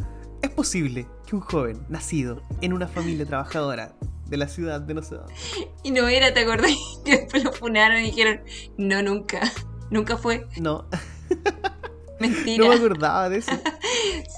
[0.42, 3.96] es posible que un joven nacido en una familia trabajadora
[4.28, 5.34] de la ciudad de no sé dónde.
[5.84, 6.72] Y no era, ¿te acordás?
[7.06, 8.42] Que después lo funaron y dijeron,
[8.78, 9.42] no, nunca,
[9.90, 10.48] nunca fue.
[10.60, 10.88] No.
[12.20, 12.66] Mentira.
[12.66, 13.52] No me acordaba de eso.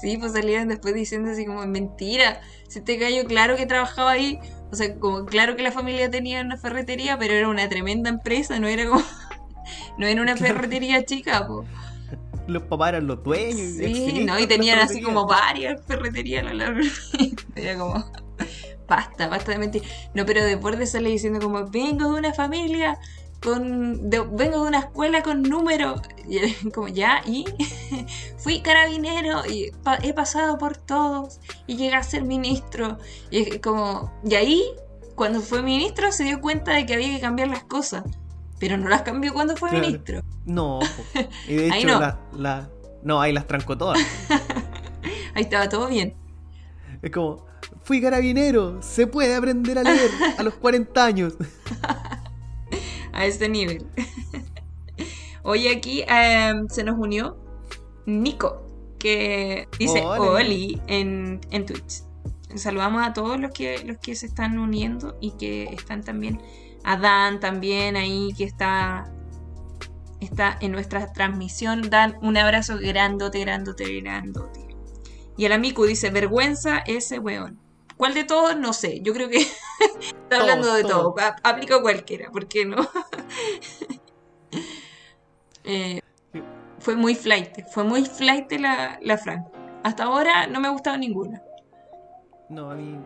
[0.00, 2.40] sí, pues salían después diciendo así como, mentira.
[2.68, 4.38] Si te cayó claro que trabajaba ahí.
[4.70, 8.60] O sea, como claro que la familia tenía una ferretería, pero era una tremenda empresa,
[8.60, 9.02] no era como.
[9.98, 11.66] no era una ferretería chica, pues.
[12.46, 13.76] Los papás eran los dueños.
[13.78, 16.80] Sí, no, y tenían así como varias ferreterías a lo largo.
[17.54, 18.04] era como.
[18.88, 19.82] Basta, basta de mentir.
[20.14, 22.98] No, pero después de sale diciendo como, vengo de una familia
[23.42, 27.44] con vengo de una escuela con números y como ya y
[28.38, 32.98] fui carabinero y he pasado por todos y llegué a ser ministro
[33.30, 34.64] y como y ahí
[35.16, 38.04] cuando fue ministro se dio cuenta de que había que cambiar las cosas
[38.62, 40.78] pero no las cambió cuando fue ministro no
[41.48, 41.98] y de hecho
[42.32, 42.68] no.
[43.02, 43.98] no ahí las trancó todas
[45.34, 46.14] ahí estaba todo bien
[47.02, 47.44] es como
[47.82, 51.34] fui carabinero se puede aprender a leer a los 40 años
[53.12, 53.84] a este nivel.
[55.42, 57.36] Hoy aquí em, se nos unió
[58.06, 58.64] Nico,
[58.98, 62.04] que dice Oli en, en Twitch.
[62.54, 66.40] Saludamos a todos los que, los que se están uniendo y que están también.
[66.84, 69.10] A Dan también ahí que está,
[70.20, 71.90] está en nuestra transmisión.
[71.90, 74.68] Dan, un abrazo grandote, grandote, grandote.
[75.36, 77.58] Y el amigo dice, vergüenza ese weón.
[77.96, 78.56] ¿Cuál de todos?
[78.56, 79.00] No sé.
[79.02, 79.38] Yo creo que
[80.00, 81.14] Está hablando de todo.
[81.42, 82.76] Aplica cualquiera, ¿por qué no?
[85.64, 86.00] Eh,
[86.80, 87.64] fue muy flight.
[87.72, 89.46] Fue muy flight la, la Fran.
[89.84, 91.40] Hasta ahora no me ha gustado ninguna.
[92.48, 92.98] No, a mí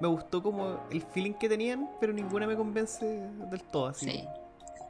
[0.00, 3.88] me gustó como el feeling que tenían, pero ninguna me convence del todo.
[3.88, 4.24] Así Sí,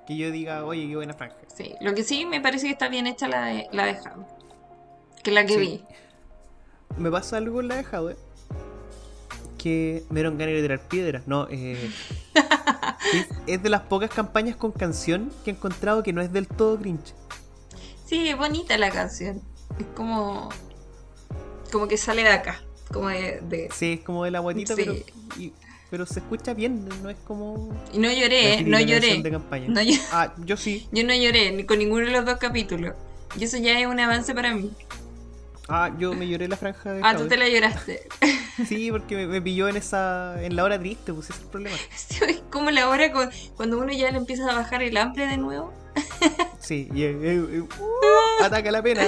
[0.06, 1.36] que yo diga, oye, qué buena franja.
[1.54, 1.74] sí.
[1.80, 4.26] Lo que sí me parece que está bien hecha la de, la de Jado.
[5.22, 5.58] Que la que Sí.
[5.60, 5.84] vi.
[6.96, 8.16] Me pasa algo en la de Jadwe
[9.58, 11.26] que me dieron ganas de tirar piedras.
[11.26, 11.90] No, eh,
[13.14, 16.46] es, es de las pocas campañas con canción que he encontrado que no es del
[16.48, 17.14] todo cringe.
[18.06, 19.42] Sí, es bonita la canción.
[19.78, 20.48] Es como.
[21.70, 22.60] Como que sale de acá.
[22.92, 23.40] Como de.
[23.48, 24.82] de- Sí, es como de la guatita, Sí.
[24.84, 24.94] pero,
[25.38, 25.52] y-
[25.90, 27.70] pero se escucha bien, no es como.
[27.92, 28.62] Y no lloré, ¿eh?
[28.62, 29.22] no lloré.
[29.22, 29.68] De campaña.
[29.68, 30.88] No llo- Ah, yo sí.
[30.92, 32.94] Yo no lloré ni con ninguno de los dos capítulos.
[33.38, 34.70] Y eso ya es un avance para mí.
[35.68, 38.02] Ah, yo me lloré la franja de Ah, tú te la lloraste.
[38.68, 41.50] Sí, porque me, me pilló en esa en la hora triste, pues ese es el
[41.50, 41.76] problema.
[41.96, 45.26] Sí, es como la hora con- cuando uno ya le empieza a bajar el hambre
[45.28, 45.72] de nuevo.
[46.60, 47.68] Sí, y, uh,
[48.42, 49.06] ataca la pena.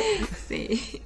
[0.48, 1.02] Sí.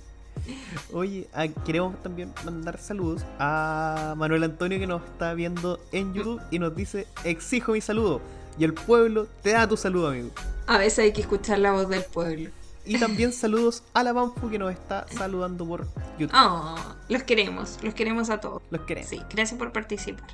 [0.93, 6.41] Oye, ah, queremos también mandar saludos a Manuel Antonio que nos está viendo en YouTube
[6.51, 8.21] y nos dice, exijo mi saludo.
[8.59, 10.31] Y el pueblo te da tu saludo, amigo.
[10.67, 12.51] A veces hay que escuchar la voz del pueblo.
[12.87, 16.37] Y también saludos a la Banfu que nos está saludando por YouTube.
[16.39, 16.77] Oh,
[17.09, 18.63] los queremos, los queremos a todos.
[18.71, 19.11] Los queremos.
[19.11, 20.29] Sí, gracias por participar.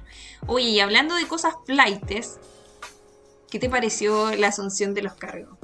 [0.46, 2.38] Oye, y hablando de cosas flightes,
[3.50, 5.56] ¿qué te pareció la asunción de los cargos?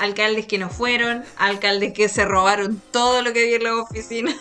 [0.00, 4.34] Alcaldes que no fueron, alcaldes que se robaron todo lo que había en la oficina.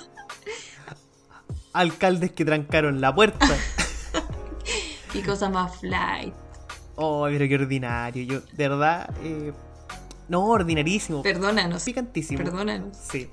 [1.73, 3.45] Alcaldes que trancaron la puerta.
[5.13, 6.35] Y cosas más flight.
[6.95, 8.23] Oh, pero qué ordinario.
[8.25, 9.51] Yo, de verdad, eh,
[10.27, 11.23] no, ordinarísimo.
[11.23, 12.37] Perdónanos, Picantísimo.
[12.43, 12.95] perdónanos.
[12.95, 13.27] Sí.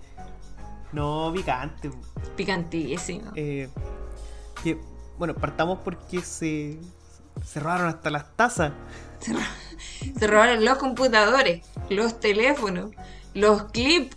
[0.93, 1.91] No, picante.
[2.35, 3.31] Picantísimo.
[3.35, 3.69] Eh,
[4.65, 4.79] que,
[5.19, 6.79] bueno, partamos porque se,
[7.45, 8.73] se robaron hasta las tazas.
[9.21, 9.41] Se, ro-
[10.19, 12.91] se robaron los computadores, los teléfonos,
[13.35, 14.15] los clips.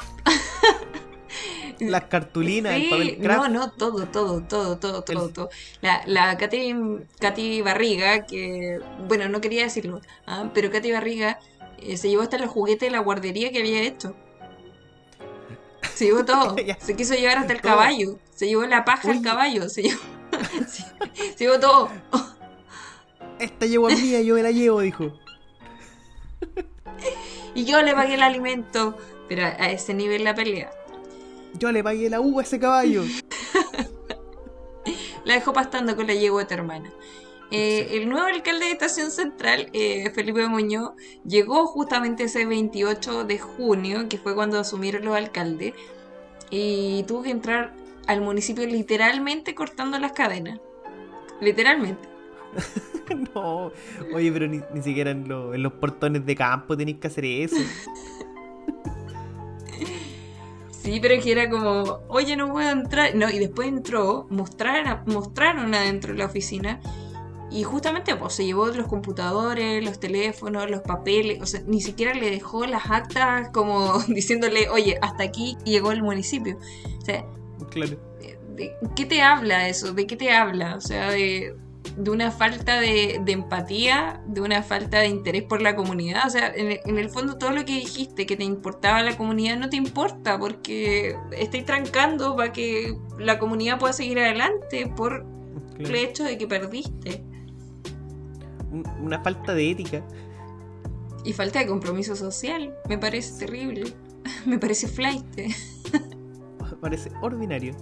[1.79, 3.39] Las cartulinas, el papel craft.
[3.43, 5.49] no, no, todo, todo, todo, todo, todo, El- todo.
[5.81, 6.75] La, la Katy,
[7.19, 11.39] Katy Barriga, que, bueno, no quería decirlo, ah, pero Katy Barriga
[11.77, 14.13] eh, se llevó hasta los juguetes de la guardería que había hecho.
[15.95, 16.55] Se llevó todo.
[16.79, 17.71] Se quiso llevar hasta el Todo.
[17.71, 18.19] caballo.
[18.35, 19.69] Se llevó la paja al caballo.
[19.69, 20.01] Se llevó,
[20.67, 20.83] se,
[21.38, 21.89] se llevó todo.
[23.39, 25.13] Esta yegua es mía, yo me la llevo, dijo.
[27.56, 28.97] Y yo le pagué el alimento.
[29.28, 30.71] Pero a, a ese nivel la pelea.
[31.54, 33.04] Yo le pagué la uva a ese caballo.
[35.23, 36.89] La dejó pastando con la yegua de tu hermana.
[37.52, 43.38] Eh, El nuevo alcalde de Estación Central, eh, Felipe Muñoz, llegó justamente ese 28 de
[43.38, 45.73] junio, que fue cuando asumieron los alcaldes,
[46.49, 47.73] y tuvo que entrar
[48.08, 50.60] al municipio literalmente cortando las cadenas.
[51.41, 52.09] Literalmente.
[53.35, 53.71] no,
[54.13, 57.25] oye, pero ni, ni siquiera en, lo- en los portones de campo tenéis que hacer
[57.25, 57.55] eso.
[60.71, 63.13] Sí, pero que era como, oye, no puedo entrar.
[63.13, 66.79] No, y después entró, mostraron, mostraron adentro de la oficina.
[67.51, 71.41] Y justamente pues, se llevó los computadores, los teléfonos, los papeles.
[71.41, 76.01] O sea, ni siquiera le dejó las actas como diciéndole, oye, hasta aquí llegó el
[76.01, 76.57] municipio.
[76.97, 77.25] O sea,
[77.69, 77.97] Claro.
[78.19, 79.93] ¿de- de qué te habla eso?
[79.93, 80.75] ¿De qué te habla?
[80.75, 81.55] O sea, de,
[81.97, 86.27] de una falta de, de empatía, de una falta de interés por la comunidad.
[86.27, 89.17] O sea, en el, en el fondo todo lo que dijiste que te importaba la
[89.17, 95.25] comunidad no te importa porque estáis trancando para que la comunidad pueda seguir adelante por
[95.75, 95.89] claro.
[95.89, 97.23] el hecho de que perdiste.
[98.71, 100.05] Un- Una falta de ética.
[101.25, 102.73] Y falta de compromiso social.
[102.87, 103.93] Me parece terrible.
[104.45, 105.25] Me parece flight.
[106.81, 107.75] Parece ordinario.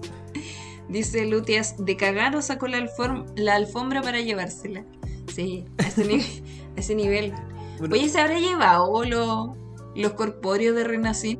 [0.89, 4.85] Dice Lutias, de cagado sacó la, alform- la alfombra para llevársela.
[5.33, 6.21] Sí, a ese, ni-
[6.75, 7.33] a ese nivel.
[7.79, 9.55] Bueno, Oye, ¿se habrá llevado lo-
[9.95, 11.39] los corpóreos de Renacín?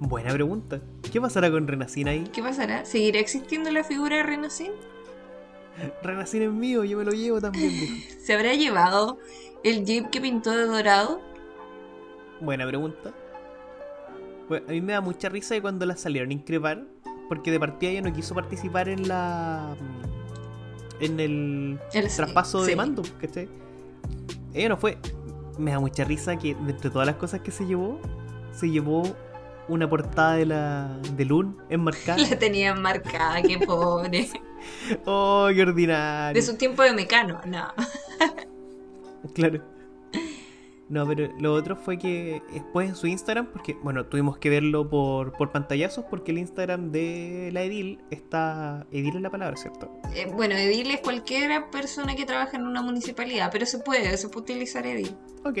[0.00, 0.80] buena pregunta.
[1.10, 2.24] ¿Qué pasará con Renacín ahí?
[2.32, 2.84] ¿Qué pasará?
[2.84, 4.70] ¿Seguirá existiendo la figura de Renacín?
[6.02, 7.72] Renacín es mío, yo me lo llevo también.
[8.20, 9.18] ¿Se habrá llevado
[9.64, 11.20] el jeep que pintó de dorado?
[12.40, 13.12] Buena pregunta.
[14.48, 16.84] Bueno, a mí me da mucha risa de cuando la salieron a increpar,
[17.28, 19.74] porque de partida ella no quiso participar en la.
[21.00, 22.70] en el El- traspaso sí.
[22.70, 23.48] de mando, ¿cachai?
[24.54, 24.98] Ella no fue.
[25.58, 28.00] Me da mucha risa que entre todas las cosas que se llevó,
[28.52, 29.02] se llevó
[29.68, 32.18] una portada de la de Loon enmarcada.
[32.30, 34.28] La tenían marcada, qué pobre.
[35.04, 36.40] ¡Oh, qué ordinario!
[36.40, 37.68] De su tiempo de mecano, no.
[39.34, 39.60] Claro.
[40.88, 44.88] No, pero lo otro fue que después en su Instagram, porque, bueno, tuvimos que verlo
[44.88, 48.86] por, por pantallazos, porque el Instagram de la Edil está.
[48.90, 49.90] Edil es la palabra, ¿cierto?
[50.14, 54.28] Eh, bueno, Edil es cualquier persona que trabaja en una municipalidad, pero se puede, se
[54.28, 55.14] puede utilizar Edil.
[55.44, 55.58] Ok.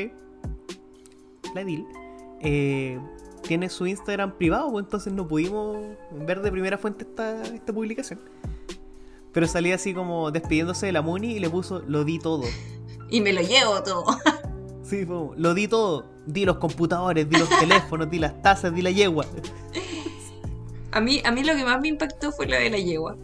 [1.54, 1.84] La Edil.
[2.40, 2.98] eh,
[3.42, 5.78] tiene su Instagram privado, pues entonces no pudimos
[6.12, 8.20] ver de primera fuente esta, esta publicación.
[9.32, 12.44] Pero salía así como despidiéndose de la Muni y le puso lo di todo.
[13.10, 14.04] Y me lo llevo todo.
[14.88, 16.06] Sí, como, lo di todo.
[16.26, 19.26] Di los computadores, di los teléfonos, di las tazas, di la yegua.
[20.92, 23.16] A mí, a mí lo que más me impactó fue lo de la yegua.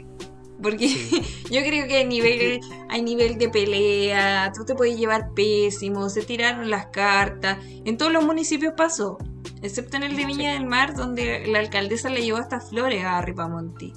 [0.62, 0.88] Porque
[1.50, 6.22] yo creo que hay nivel, hay nivel de pelea, tú te puedes llevar pésimo, se
[6.22, 7.58] tiraron las cartas.
[7.84, 9.18] En todos los municipios pasó,
[9.62, 13.20] excepto en el de Viña del Mar, donde la alcaldesa le llevó estas flores a
[13.22, 13.92] Ripamonti.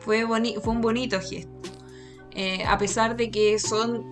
[0.00, 1.50] Fue, boni- fue un bonito gesto.
[2.34, 4.04] Eh, a pesar de que son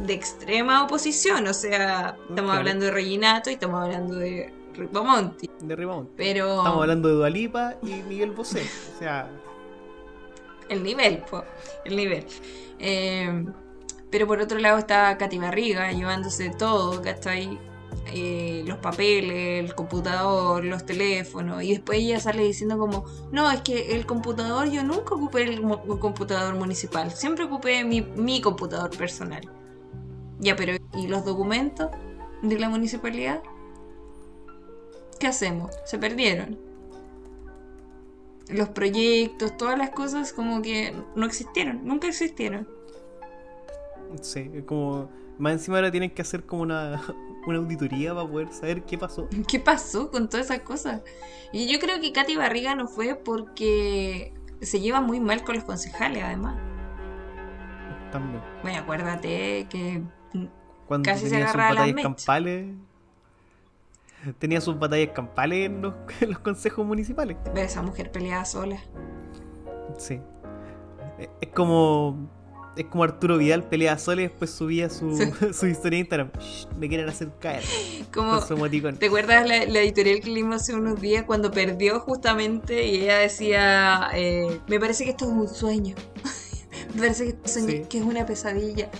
[0.00, 2.52] de extrema oposición, o sea, estamos Claro.
[2.52, 5.50] hablando de Reginato y estamos hablando de Ripamonti.
[5.60, 5.76] De.
[6.16, 8.62] Pero Estamos hablando de Dualipa y Miguel Bosé.
[8.94, 9.30] O sea,
[10.68, 11.44] el nivel, po,
[11.84, 12.26] el nivel.
[12.78, 13.44] Eh,
[14.10, 17.58] pero por otro lado está Katy Barriga llevándose todo, ¿cachai?
[18.12, 23.62] Eh, los papeles, el computador, los teléfonos, y después ella sale diciendo como, no, es
[23.62, 28.90] que el computador, yo nunca ocupé el, el computador municipal, siempre ocupé mi, mi computador
[28.96, 29.50] personal.
[30.38, 31.90] Ya, pero ¿y los documentos
[32.42, 33.42] de la municipalidad?
[35.18, 35.70] ¿Qué hacemos?
[35.84, 36.58] Se perdieron.
[38.48, 42.68] Los proyectos, todas las cosas como que no existieron, nunca existieron.
[44.20, 45.10] sí, como.
[45.38, 47.02] Más encima ahora tienen que hacer como una,
[47.46, 49.28] una auditoría para poder saber qué pasó.
[49.48, 51.02] ¿Qué pasó con todas esas cosas?
[51.52, 55.64] Y yo creo que Katy Barriga no fue porque se lleva muy mal con los
[55.64, 56.56] concejales, además.
[58.12, 58.42] También.
[58.62, 60.02] Bueno, acuérdate que
[60.86, 62.66] Cuando Casi se tenía sus batallas campales.
[64.38, 67.36] Tenía sus batallas campales en los, en los consejos municipales.
[67.54, 68.78] ve, esa mujer peleaba sola.
[69.98, 70.20] Sí.
[71.18, 72.28] Es- Es como.
[72.76, 75.16] Es como Arturo Vidal peleaba sola y después subía su,
[75.54, 76.30] su historia de Instagram.
[76.38, 77.62] Shh, me quieren hacer caer.
[78.12, 78.96] Como, Con su emoticón.
[78.98, 83.16] ¿Te acuerdas la, la editorial que leímos hace unos días cuando perdió justamente y ella
[83.18, 85.94] decía, eh, me parece que esto es un sueño,
[86.94, 87.82] me parece que, esto es un- Sí.
[87.88, 88.90] que es una pesadilla.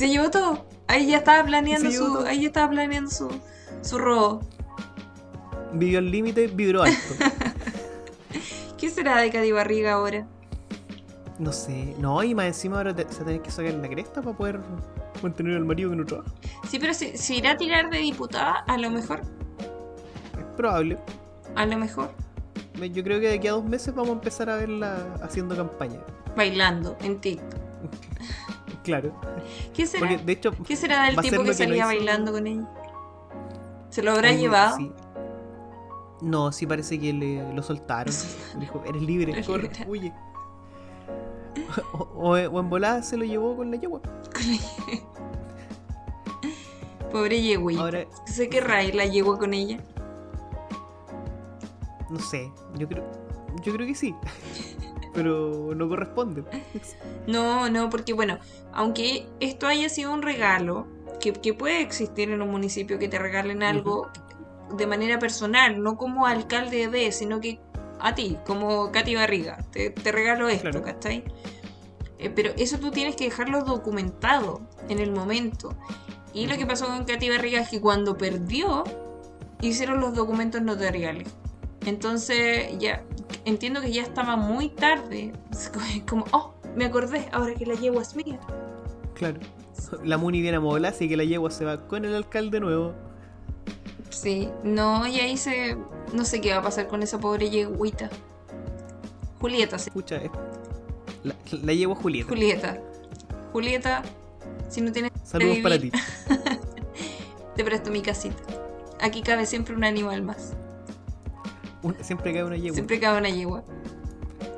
[0.00, 0.64] Se llevó todo.
[0.88, 2.26] Ahí ya estaba planeando su, todo.
[2.26, 3.28] ahí ya estaba planeando su,
[3.82, 4.40] su robo.
[5.74, 6.98] Vivió al límite, vibró alto.
[8.78, 10.26] ¿Qué será de Cady Barriga ahora?
[11.38, 11.94] No sé.
[11.98, 14.60] No, y más encima ahora te- se tenés que sacar la cresta para poder
[15.22, 16.30] mantener al marido que no trabaja.
[16.68, 19.20] Sí, pero si, si irá a tirar de diputada, a lo mejor,
[20.38, 20.98] Es probable.
[21.56, 22.10] a lo mejor,
[22.92, 26.00] Yo creo que de aquí a dos meses vamos a empezar a verla haciendo campaña.
[26.36, 27.60] bailando en TikTok.
[28.90, 29.12] Claro.
[29.74, 30.08] ¿Qué será?
[30.08, 30.52] Porque de hecho.
[30.66, 32.68] ¿Qué será del tipo que que no salía bailando con ella?
[33.90, 34.76] ¿Se lo habrá oye, llevado?
[34.76, 34.92] sí.
[36.22, 38.14] No, sí parece que le, lo soltaron.
[38.60, 39.84] Dijo, eres libre, Eres corre, libre.
[39.88, 40.12] huye.
[41.92, 44.00] O, o- o en volada se lo llevó con la yegua.
[47.10, 47.80] Pobre yegüita.
[47.82, 49.78] Ahora, ¿Se querrá ir la yegua con ella?
[52.08, 53.04] no sé, yo creo,
[53.62, 54.14] yo creo que sí.
[55.14, 56.44] Pero no corresponde.
[57.26, 58.38] No, no, porque bueno,
[58.72, 60.86] aunque esto haya sido un regalo,
[61.20, 64.08] que, que puede existir en un municipio que te regalen algo
[64.76, 67.58] de manera personal, no como alcalde de, sino que
[67.98, 70.82] a ti, como Katy Barriga, te, te regalo esto, Claro.
[70.82, 71.24] ¿cachai?
[72.18, 75.74] Eh, pero eso tú tienes que dejarlo documentado en el momento.
[76.32, 78.84] Y lo que pasó con Katy Barriga es que cuando perdió,
[79.60, 81.28] hicieron los documentos notariales.
[81.86, 83.02] Entonces, ya
[83.44, 85.32] entiendo que ya estaba muy tarde.
[86.08, 88.38] Como, oh, me acordé, ahora que la yegua es mía.
[89.14, 89.40] Claro.
[90.04, 92.94] La Muni viene a Mola, así que la yegua se va con el alcalde nuevo.
[94.10, 95.76] Sí, no, y ahí se.
[96.12, 98.10] No sé qué va a pasar con esa pobre yeguita.
[99.40, 99.88] Julieta, sí.
[99.88, 100.30] Escucha, es-
[101.22, 102.28] la, la yegua Julieta.
[102.28, 102.78] Julieta.
[103.52, 104.02] Julieta,
[104.68, 105.12] si no tienes.
[105.24, 105.90] Saludos para ti.
[107.56, 108.42] Te presto mi casita.
[109.00, 110.54] Aquí cabe siempre un animal más.
[111.82, 112.74] Un- siempre cae una yegua.
[112.74, 113.64] Siempre cabe una yegua.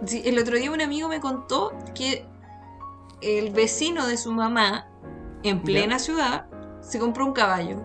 [0.06, 2.24] Sí, el otro día un amigo me contó que
[3.20, 4.88] el vecino de su mamá,
[5.42, 6.46] en plena ciudad,
[6.80, 7.76] se compró un caballo.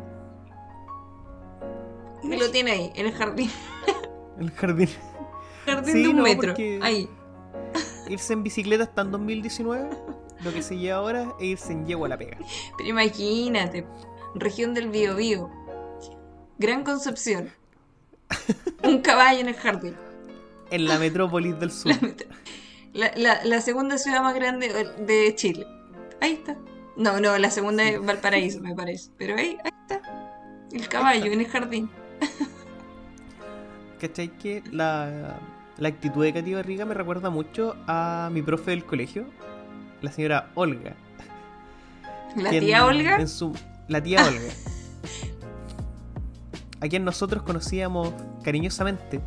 [2.23, 3.49] Y lo tiene ahí, en el jardín.
[4.39, 4.89] El jardín.
[5.65, 6.53] Jardín Sí, de un no, metro.
[6.81, 7.09] Ahí.
[8.09, 9.89] Irse en bicicleta hasta en 2019.
[10.43, 12.37] Lo que se lleva ahora es irse en yegua a la pega.
[12.77, 13.85] Pero imagínate,
[14.33, 15.49] región del Biobío.
[16.57, 17.49] Gran Concepción.
[18.83, 19.95] Un caballo en el jardín.
[20.71, 21.93] En la metrópolis del sur.
[22.93, 24.69] La, la- la segunda ciudad más grande
[24.99, 25.65] de Chile.
[26.21, 26.57] Ahí está.
[26.95, 29.11] No, no, la segunda es Valparaíso, me parece.
[29.17, 30.01] Pero ahí, ahí está.
[30.71, 31.89] El caballo en el jardín.
[34.01, 34.29] ¿Cachai?
[34.37, 35.39] Que la,
[35.77, 39.25] la actitud de Katy Barriga me recuerda mucho a mi profe del colegio,
[40.01, 40.95] la señora Olga.
[42.35, 43.17] La tía Olga.
[43.17, 43.55] en su-
[43.87, 44.53] la tía Olga.
[46.81, 48.13] A quien nosotros conocíamos
[48.43, 49.21] cariñosamente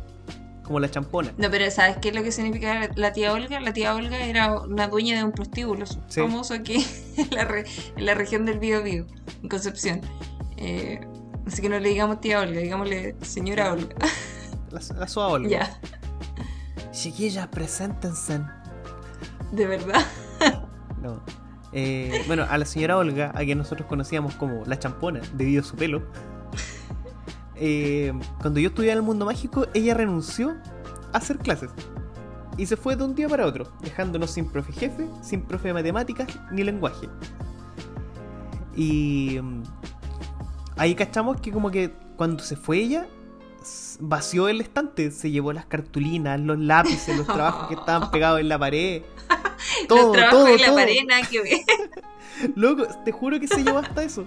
[0.63, 1.33] como la champona.
[1.37, 3.59] No, pero ¿sabes qué es lo que significa la- la tía Olga?
[3.59, 6.21] La tía Olga era una dueña de un prostíbulo Sí.
[6.21, 6.85] famoso aquí
[7.17, 7.65] en la, re-
[7.97, 9.05] en la región del Bío en
[9.49, 10.01] Concepción.
[10.57, 11.01] Eh,
[11.47, 13.95] así que no le digamos tía Olga, digámosle señora Olga.
[14.69, 15.49] La, la Olga.
[15.49, 15.79] ya,
[16.91, 18.41] Chiquillas, preséntense.
[19.51, 20.05] de verdad.
[21.01, 21.21] No.
[21.73, 25.65] Eh, bueno, a la señora Olga, a quien nosotros conocíamos como la champona, debido a
[25.65, 26.03] su pelo.
[27.63, 30.57] Eh, cuando yo estudiaba en el mundo mágico, ella renunció
[31.13, 31.69] a hacer clases.
[32.57, 35.73] Y se fue de un día para otro, dejándonos sin profe jefe, sin profe de
[35.75, 37.07] matemáticas ni lenguaje.
[38.75, 39.63] Y mm,
[40.75, 43.07] ahí cachamos que como que cuando se fue ella,
[43.99, 48.49] vació el estante, se llevó las cartulinas, los lápices, los trabajos que estaban pegados en
[48.49, 49.03] la pared.
[49.87, 50.75] Todo, Los trabajos todo, en la todo.
[50.77, 51.59] pared, nada que ver.
[52.55, 54.25] Loco, te juro que se llevó hasta eso.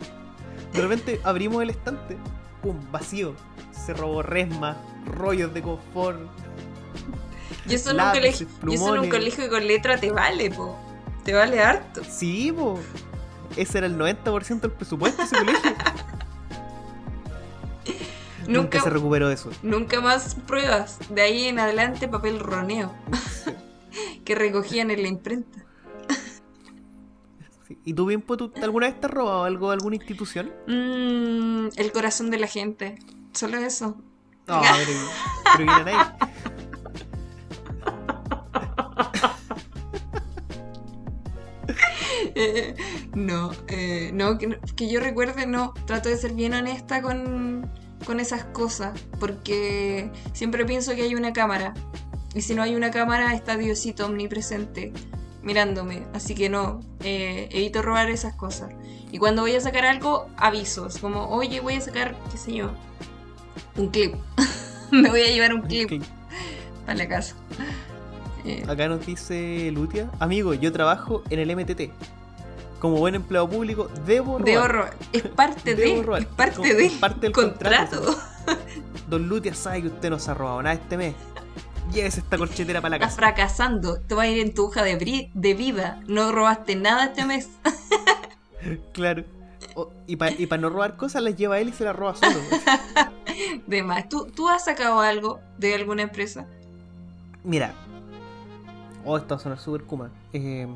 [0.73, 2.17] De repente abrimos el estante,
[2.65, 3.35] pum, vacío.
[3.71, 6.19] Se robó resma, rollos de confort.
[7.67, 10.77] Yo eso en un eso en colegio con letra te vale, po.
[11.25, 12.03] Te vale harto.
[12.09, 12.81] Sí, po.
[13.57, 15.71] Ese era el 90% del presupuesto de ese colegio.
[18.47, 19.51] Nunca Nunca, se recuperó eso.
[19.63, 20.99] nunca más pruebas.
[21.09, 22.93] De ahí en adelante papel roneo.
[24.25, 25.65] que recogían en la imprenta.
[27.67, 27.79] Sí.
[27.85, 30.53] ¿Y tú, Bimpo, tú alguna vez te has robado algo de alguna institución?
[30.67, 32.99] Mm, el corazón de la gente.
[33.33, 33.97] Solo eso.
[34.47, 34.93] No, pero,
[35.57, 36.07] pero vienen ahí.
[42.37, 42.75] Eh,
[43.15, 45.73] no, eh, no, que, que yo recuerde, no.
[45.87, 47.71] Trato de ser bien honesta con,
[48.05, 49.01] con esas cosas.
[49.21, 51.75] Porque siempre pienso que hay una cámara.
[52.35, 54.93] Y si no hay una cámara, está Diosito omnipresente
[55.45, 56.05] mirándome.
[56.15, 58.71] Así que no, eh, evito robar esas cosas.
[59.13, 60.99] Y cuando voy a sacar algo, avisos.
[60.99, 62.71] Como, oye, voy a sacar, qué sé yo,
[63.77, 64.15] un clip.
[64.91, 66.03] Me voy a llevar un clip
[66.87, 67.35] para la casa.
[68.45, 70.11] Eh, Acá nos dice Lutia.
[70.21, 71.91] Amigo, yo trabajo en el MTT.
[72.79, 74.45] Como buen empleado público, debo robar.
[74.45, 74.97] Debo robar.
[75.13, 75.99] Es parte de.
[76.01, 76.85] Es parte Como- de.
[76.87, 78.03] es parte del contrato.
[78.05, 78.23] contrato.
[79.09, 81.15] Don Lutia sabe que usted no se ha robado nada este mes.
[81.95, 83.21] Llévese esta corchetera para la Estás casa.
[83.21, 84.01] fracasando.
[84.01, 86.01] Te va a ir en tu hoja de, de vida.
[86.09, 87.49] No robaste nada este mes.
[88.93, 89.25] Claro.
[90.07, 92.39] Y para y pa no robar cosas las lleva él y se las roba solo.
[93.67, 94.09] De más.
[94.09, 96.47] ¿Tú, ¿Tú has sacado algo de alguna empresa?
[97.43, 97.75] Mira.
[99.05, 100.11] Oh, esto va a sonar súper kuma.
[100.33, 100.67] Eh,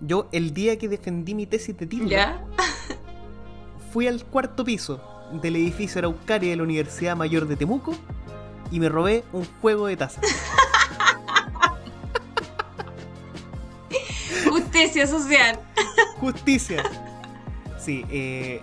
[0.00, 2.42] yo, el día que defendí mi tesis de título, ¿Ya?
[3.92, 5.00] fui al cuarto piso
[5.42, 7.94] del edificio Araucaria de la Universidad Mayor de Temuco
[8.70, 10.24] y me robé un juego de tazas.
[14.48, 15.60] Justicia social.
[16.18, 16.82] Justicia.
[17.78, 18.60] Sí, eh.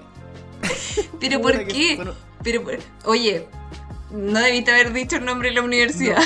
[1.19, 2.03] ¿Pero por qué?
[2.43, 2.63] Pero,
[3.05, 3.47] oye,
[4.11, 6.21] no debiste haber dicho el nombre de la universidad.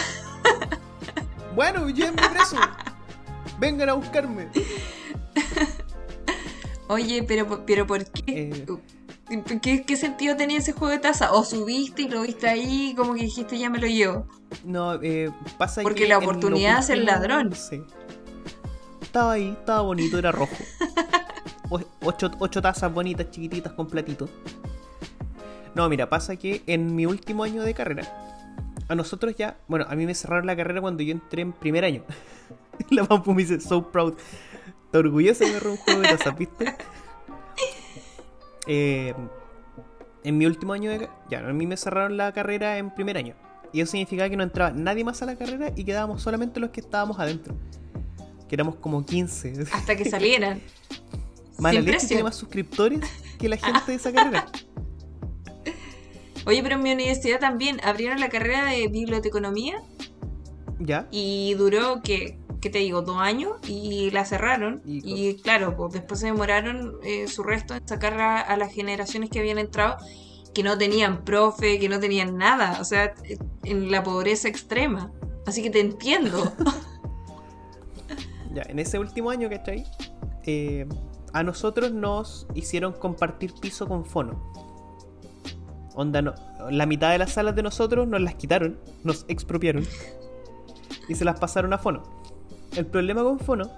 [1.55, 2.57] bueno, llévenme preso.
[3.59, 4.47] Vengan a buscarme.
[6.87, 8.23] Oye, pero, pero ¿por qué?
[8.27, 8.65] Eh,
[9.61, 11.31] ¿Qué, qué sentido tenía ese juego de taza?
[11.33, 14.27] ¿O subiste y lo viste ahí como que dijiste ya me lo llevo?
[14.63, 17.53] no, eh, pasa Porque que la oportunidad es el ladrón.
[17.55, 17.81] Sí.
[19.01, 20.55] Estaba ahí, estaba bonito, era rojo.
[21.71, 24.29] O- ocho, ocho tazas bonitas, chiquititas, con platito.
[25.73, 28.03] No, mira, pasa que en mi último año de carrera,
[28.87, 31.83] a nosotros ya, bueno, a mí me cerraron la carrera cuando yo entré en primer
[31.83, 32.03] año.
[32.91, 34.13] la Pampu me dice, so proud.
[34.85, 36.75] Está orgullosa de un juego de tazas, ¿viste?
[38.67, 39.13] Eh,
[40.23, 43.35] en mi último año de ya, a mí me cerraron la carrera en primer año.
[43.71, 46.71] Y eso significaba que no entraba nadie más a la carrera y quedábamos solamente los
[46.71, 47.55] que estábamos adentro.
[48.47, 49.65] Que éramos como 15.
[49.71, 50.61] Hasta que salieran.
[51.57, 52.07] Precio.
[52.07, 52.99] tiene más suscriptores
[53.37, 54.45] que la gente de esa carrera.
[56.45, 59.81] Oye, pero en mi universidad también abrieron la carrera de biblioteconomía
[60.79, 61.07] ¿Ya?
[61.11, 63.03] y duró, que ¿qué te digo?
[63.03, 64.81] Dos años y la cerraron.
[64.87, 69.29] Y claro, pues después se demoraron eh, su resto en sacar a, a las generaciones
[69.29, 69.97] que habían entrado
[70.51, 72.79] que no tenían profe, que no tenían nada.
[72.81, 73.13] O sea,
[73.63, 75.11] en la pobreza extrema.
[75.45, 76.51] Así que te entiendo.
[78.51, 79.83] Ya, en ese último año, ¿cachai?
[80.45, 80.87] Eh,
[81.33, 84.41] a nosotros nos hicieron compartir piso con fono.
[85.93, 86.33] Onda, no,
[86.71, 89.85] la mitad de las salas de nosotros nos las quitaron, nos expropiaron
[91.09, 92.24] y se las pasaron a fono.
[92.75, 93.69] El problema con fono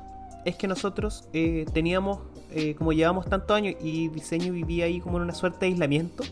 [0.46, 2.20] es que nosotros eh, teníamos
[2.52, 6.24] eh, como llevamos tantos años y diseño vivía ahí como en una suerte de aislamiento,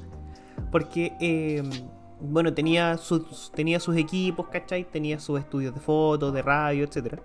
[0.72, 1.62] porque, eh,
[2.22, 4.86] bueno, tenía sus, tenía sus equipos, ¿cachai?
[4.86, 7.22] Tenía sus estudios de fotos, de radio, etcétera.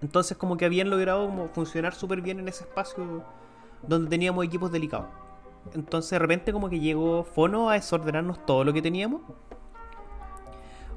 [0.00, 3.24] Entonces como que habían logrado como funcionar súper bien en ese espacio
[3.86, 5.06] donde teníamos equipos delicados.
[5.74, 9.22] Entonces de repente como que llegó Fono a desordenarnos todo lo que teníamos.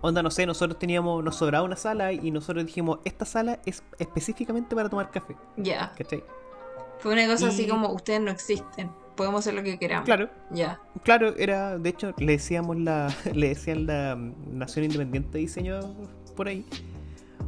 [0.02, 3.84] Onda, no sé, nosotros teníamos, nos sobraba una sala y nosotros dijimos, esta sala es
[4.00, 5.36] específicamente para tomar café.
[5.58, 5.92] Ya.
[5.98, 6.24] ¿Cachai?
[7.00, 8.90] Fue una cosa así como, ustedes no existen.
[9.16, 10.06] Podemos hacer lo que queramos.
[10.06, 10.80] Claro, Ya.
[11.04, 15.80] claro, era, de hecho, le decíamos la, le decían la mm, Nación Independiente de Diseño
[16.36, 16.66] por ahí.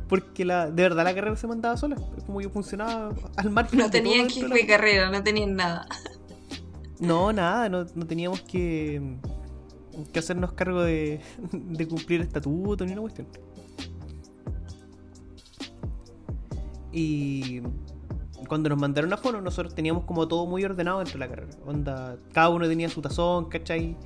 [0.09, 1.95] Porque la, de verdad la carrera se mandaba sola.
[2.27, 5.87] Como que funcionaba al margen No tenían la- de carrera, no tenían nada.
[6.99, 9.01] No, nada, no, no teníamos que,
[10.11, 11.21] que hacernos cargo de,
[11.51, 13.27] de cumplir estatuto ni una cuestión.
[16.91, 17.61] Y
[18.47, 21.57] cuando nos mandaron a Fono, nosotros teníamos como todo muy ordenado dentro de la carrera.
[21.65, 23.97] Onda, cada uno tenía su tazón, ¿cachai?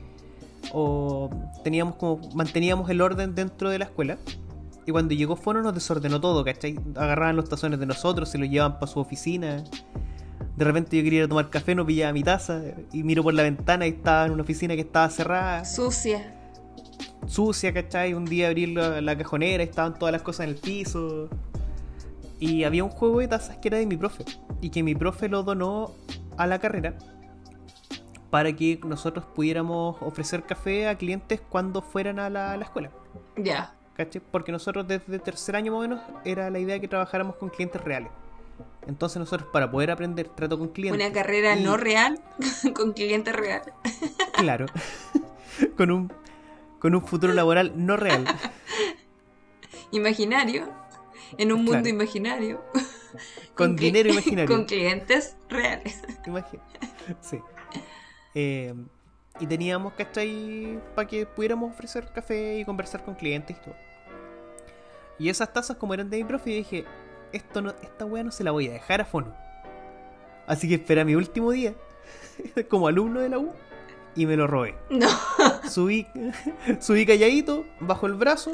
[0.74, 1.30] O
[1.64, 4.18] teníamos como, manteníamos el orden dentro de la escuela.
[4.86, 6.80] Y cuando llegó Fono nos desordenó todo, ¿cachai?
[6.96, 9.64] Agarraban los tazones de nosotros, se los llevaban para su oficina.
[10.58, 13.34] De repente yo quería ir a tomar café, no pillaba mi taza y miro por
[13.34, 16.34] la ventana y estaba en una oficina que estaba cerrada, Sucia.
[17.28, 18.14] sucia, ¿cachai?
[18.16, 21.30] Un día abrí la, la cajonera y estaban todas las cosas en el piso.
[22.40, 24.26] Y había un juego de tazas que era de mi profe
[24.60, 25.92] y que mi profe lo donó
[26.38, 26.96] a la carrera
[28.32, 32.90] para que nosotros pudiéramos ofrecer café a clientes cuando fueran a la, a la escuela.
[33.38, 33.74] Ya.
[33.96, 34.22] ¿Cachai?
[34.32, 37.80] Porque nosotros desde tercer año más o menos era la idea que trabajáramos con clientes
[37.84, 38.10] reales.
[38.88, 41.02] Entonces nosotros para poder aprender trato con clientes...
[41.06, 42.20] Una carrera y- no real
[42.76, 43.62] con cliente real.
[44.38, 44.68] Claro.
[45.78, 46.12] con un
[46.80, 48.24] con un futuro laboral no real.
[49.92, 50.70] Imaginario.
[51.38, 52.64] En un mundo imaginario.
[53.56, 54.56] Con dinero imaginario.
[54.56, 56.02] Con clientes reales.
[56.26, 56.64] Imagina.
[57.22, 57.40] Sí.
[58.36, 58.74] Eh,
[59.40, 60.80] y teníamos, ¿cachai?
[60.96, 63.76] Para que pudiéramos ofrecer café y conversar con clientes y todo.
[65.20, 66.86] Y esas tazas, como eran de mi profe, dije,
[67.32, 69.36] esto no, esta wea no se la voy a dejar a fono.
[70.46, 71.74] Así que espera mi último día,
[72.70, 73.54] como alumno de la U,
[74.16, 74.76] y me lo robé.
[74.90, 75.08] No.
[75.70, 76.08] Subí,
[76.80, 78.52] subí calladito, bajo el brazo,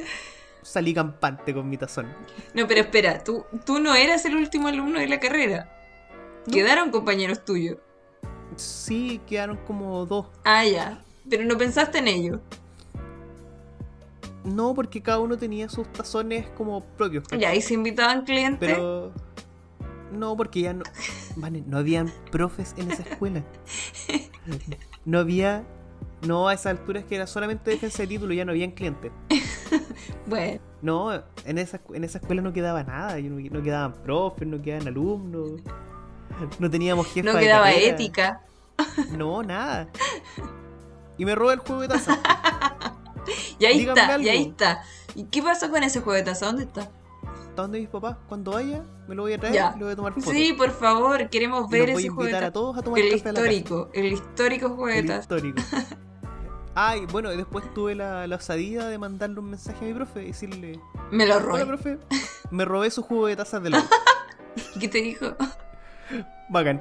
[0.62, 2.08] salí campante con mi tazón.
[2.54, 5.70] No, pero espera, tú, tú no eras el último alumno de la carrera.
[6.46, 6.54] No.
[6.54, 7.78] Quedaron compañeros tuyos.
[8.56, 10.28] Sí, quedaron como dos.
[10.44, 11.04] Ah, ya.
[11.30, 12.42] Pero no pensaste en ello.
[14.46, 17.24] No, porque cada uno tenía sus tazones como propios.
[17.24, 17.40] ¿cachai?
[17.40, 18.70] Ya, y se invitaban clientes.
[18.70, 19.12] Pero.
[20.12, 20.84] No, porque ya no.
[21.36, 23.44] Vale, no habían profes en esa escuela.
[25.06, 25.64] No había.
[26.26, 29.12] No, a esa altura es que era solamente defensa de título, ya no habían clientes.
[30.26, 33.20] Bueno, No, en esa, en esa escuela no quedaba nada.
[33.20, 35.62] No, no quedaban profes, no quedaban alumnos.
[36.60, 38.42] No teníamos jefa no quedaba ética.
[39.18, 39.90] No, nada.
[41.18, 42.20] Y me robé el juego de taza.
[43.60, 44.84] Y ahí Díganme está, y ahí está.
[45.16, 46.48] ¿Y qué pasó con ese juego de taza?
[46.48, 46.90] ¿Dónde está?
[47.50, 48.18] ¿Está donde mis papás?
[48.28, 49.74] Cuando vaya, me lo voy a traer Ya.
[49.76, 50.34] y le voy a tomar fotos.
[50.34, 52.54] Sí, por favor, queremos ver los voy a ese juego de invitar a taza.
[52.54, 53.52] todos a tomar El café a la casa.
[53.54, 55.20] histórico, el histórico juego de El taza.
[55.22, 55.62] histórico.
[56.76, 60.24] Ay, bueno, y después tuve la, la osadía de mandarle un mensaje a mi profe
[60.24, 60.80] y decirle:
[61.12, 61.66] Me lo Hola, robé.
[61.68, 62.00] profe,
[62.50, 63.84] me robé su jugo de tazas de la U".
[64.76, 65.36] ¿Y ¿Qué te dijo?
[66.50, 66.80] Bacán.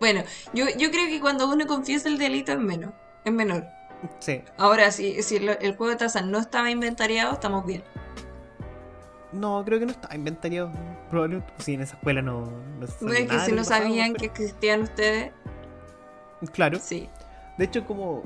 [0.00, 0.22] Bueno,
[0.52, 2.92] yo, yo creo que cuando uno confiesa el delito es menos,
[3.24, 3.64] es menor.
[4.18, 4.42] Sí.
[4.58, 7.82] Ahora, si, si el, el juego de taza no estaba inventariado, estamos bien.
[9.32, 10.70] No, creo que no estaba inventariado.
[11.10, 11.52] Probablemente.
[11.58, 12.44] Sí, en esa escuela no.
[13.00, 15.32] No, es que si no sabían que existían ustedes,
[16.52, 16.78] Claro.
[16.80, 17.08] sí.
[17.58, 18.22] De hecho, como.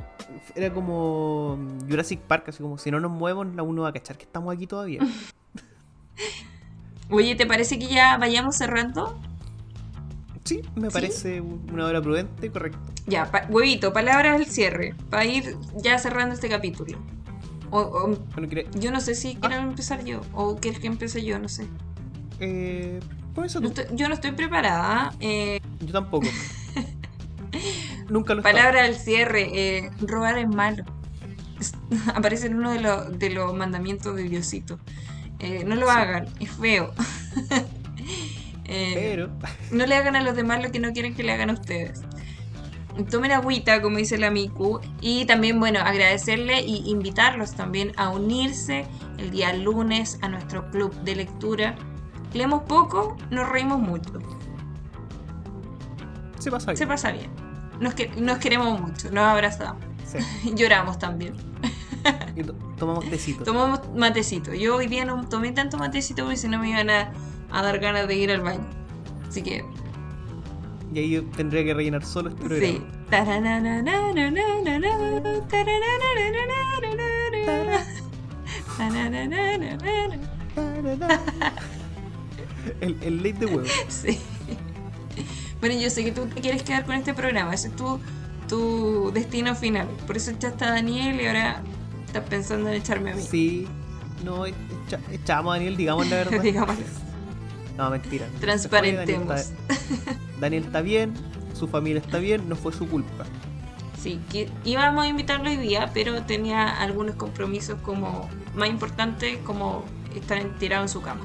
[0.54, 4.16] Era como Jurassic Park, así como si no nos movemos, la uno va a cachar
[4.16, 5.00] que estamos aquí todavía.
[7.10, 9.18] Oye, ¿te parece que ya vayamos cerrando?
[10.44, 10.92] Sí, me ¿Sí?
[10.92, 12.78] parece una hora prudente, correcto.
[13.08, 16.98] Ya, pa- huevito, palabras al cierre, para ir ya cerrando este capítulo.
[17.70, 21.24] O, o- Bueno, quiere- yo no sé si quiero empezar yo, o quieres que empiece
[21.24, 21.66] yo, no sé.
[22.40, 23.00] eh,
[23.34, 23.80] comienza No tú.
[23.80, 25.12] estoy- yo no estoy preparada.
[25.20, 26.28] eh, Yo tampoco.
[28.08, 30.84] Nunca lo palabra al cierre, eh, robar es malo.
[31.58, 31.74] Es-
[32.14, 34.78] aparece en uno de, los- de los mandamientos de Diosito.
[35.40, 35.92] Eh, no lo Sí.
[35.96, 36.92] hagan, es feo.
[38.66, 39.30] Pero.
[39.70, 42.00] No le hagan a los demás lo que no quieren que le hagan a ustedes.
[43.10, 44.80] Tomen agüita, como dice la Miku.
[45.00, 48.86] Y también, bueno, agradecerle y invitarlos también a unirse
[49.18, 51.76] el día lunes a nuestro club de lectura.
[52.34, 54.12] Leemos poco, nos reímos mucho.
[56.38, 56.76] Se pasa bien.
[56.76, 57.30] Se pasa bien.
[57.80, 59.82] Nos, que- nos queremos mucho, nos abrazamos.
[60.04, 60.18] Sí.
[60.54, 61.34] Lloramos también.
[62.36, 63.44] Y to- tomamos tecito.
[63.44, 64.54] Tomamos matecito.
[64.54, 67.12] Yo hoy día no tomé tanto matecito porque si no me iban a
[67.50, 68.68] a dar ganas de ir al baño.
[69.26, 69.64] Así que,
[70.94, 72.78] Y ahí yo tendría que rellenar solo este programa.
[72.78, 72.84] sí.
[82.80, 83.68] El, el late de huevo.
[83.88, 84.18] Sí.
[85.60, 87.98] Bueno, yo sé que tú te quieres quedar con este programa, ese es tu,
[88.48, 89.88] tu destino final.
[90.06, 91.62] Por eso echaste a Daniel y ahora
[92.06, 93.22] estás pensando en echarme a mí.
[93.22, 93.66] Sí.
[94.24, 96.40] No, echa- echamos a Daniel, digamos la verdad.
[96.42, 96.84] Digámoslo.
[97.76, 98.26] No, mentira.
[98.40, 99.50] Transparentemos.
[100.40, 101.14] Daniel está, bien,
[101.54, 103.24] su familia está bien, no fue su culpa.
[103.98, 109.84] Sí, que íbamos a invitarlo hoy día, pero tenía algunos compromisos como más importantes como
[110.14, 111.22] estar tirado en su cama.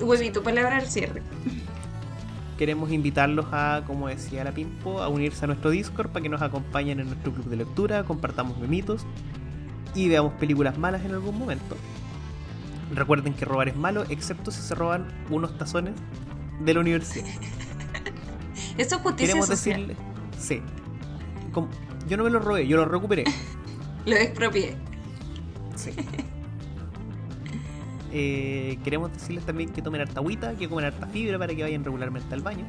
[0.00, 1.22] Huevito, palabra al cierre.
[2.58, 6.40] Queremos invitarlos a, como decía la Pimpo, a unirse a nuestro Discord para que nos
[6.40, 9.04] acompañen en nuestro club de lectura, compartamos memitos
[9.94, 11.76] y veamos películas malas en algún momento.
[12.94, 15.94] Recuerden que robar es malo, excepto si se roban unos tazones
[16.60, 17.26] de la universidad.
[18.78, 19.86] Eso es justicia Queremos social.
[19.88, 19.96] decirle,
[20.38, 20.60] sí.
[21.52, 21.68] Como-
[22.08, 23.24] yo no me los robé, yo los recuperé.
[24.06, 24.76] Lo expropié.
[25.74, 25.90] Sí.
[28.12, 31.84] Eh, queremos decirles también que tomen harta agüita, que comen harta fibra para que vayan
[31.84, 32.64] regularmente al baño.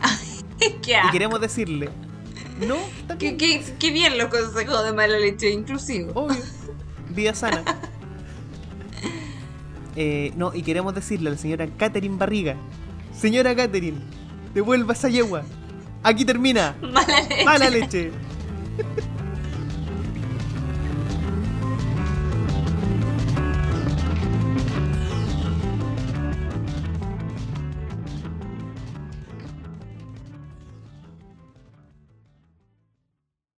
[0.58, 1.90] ¿Qué, Y queremos decirle,
[2.66, 2.76] no,
[3.18, 6.12] qué, bien, qué- qué bien los consejos de mala leche inclusivo.
[6.14, 6.40] obvio,
[7.10, 7.62] vida sana.
[9.96, 12.56] Eh, no, y queremos decirle a la señora Catherine Barriga,
[13.16, 13.98] señora Catherine,
[14.54, 15.42] devuelva esa yegua.
[16.02, 16.74] Aquí termina.
[16.80, 17.44] Mala leche.
[17.44, 18.12] Mala leche.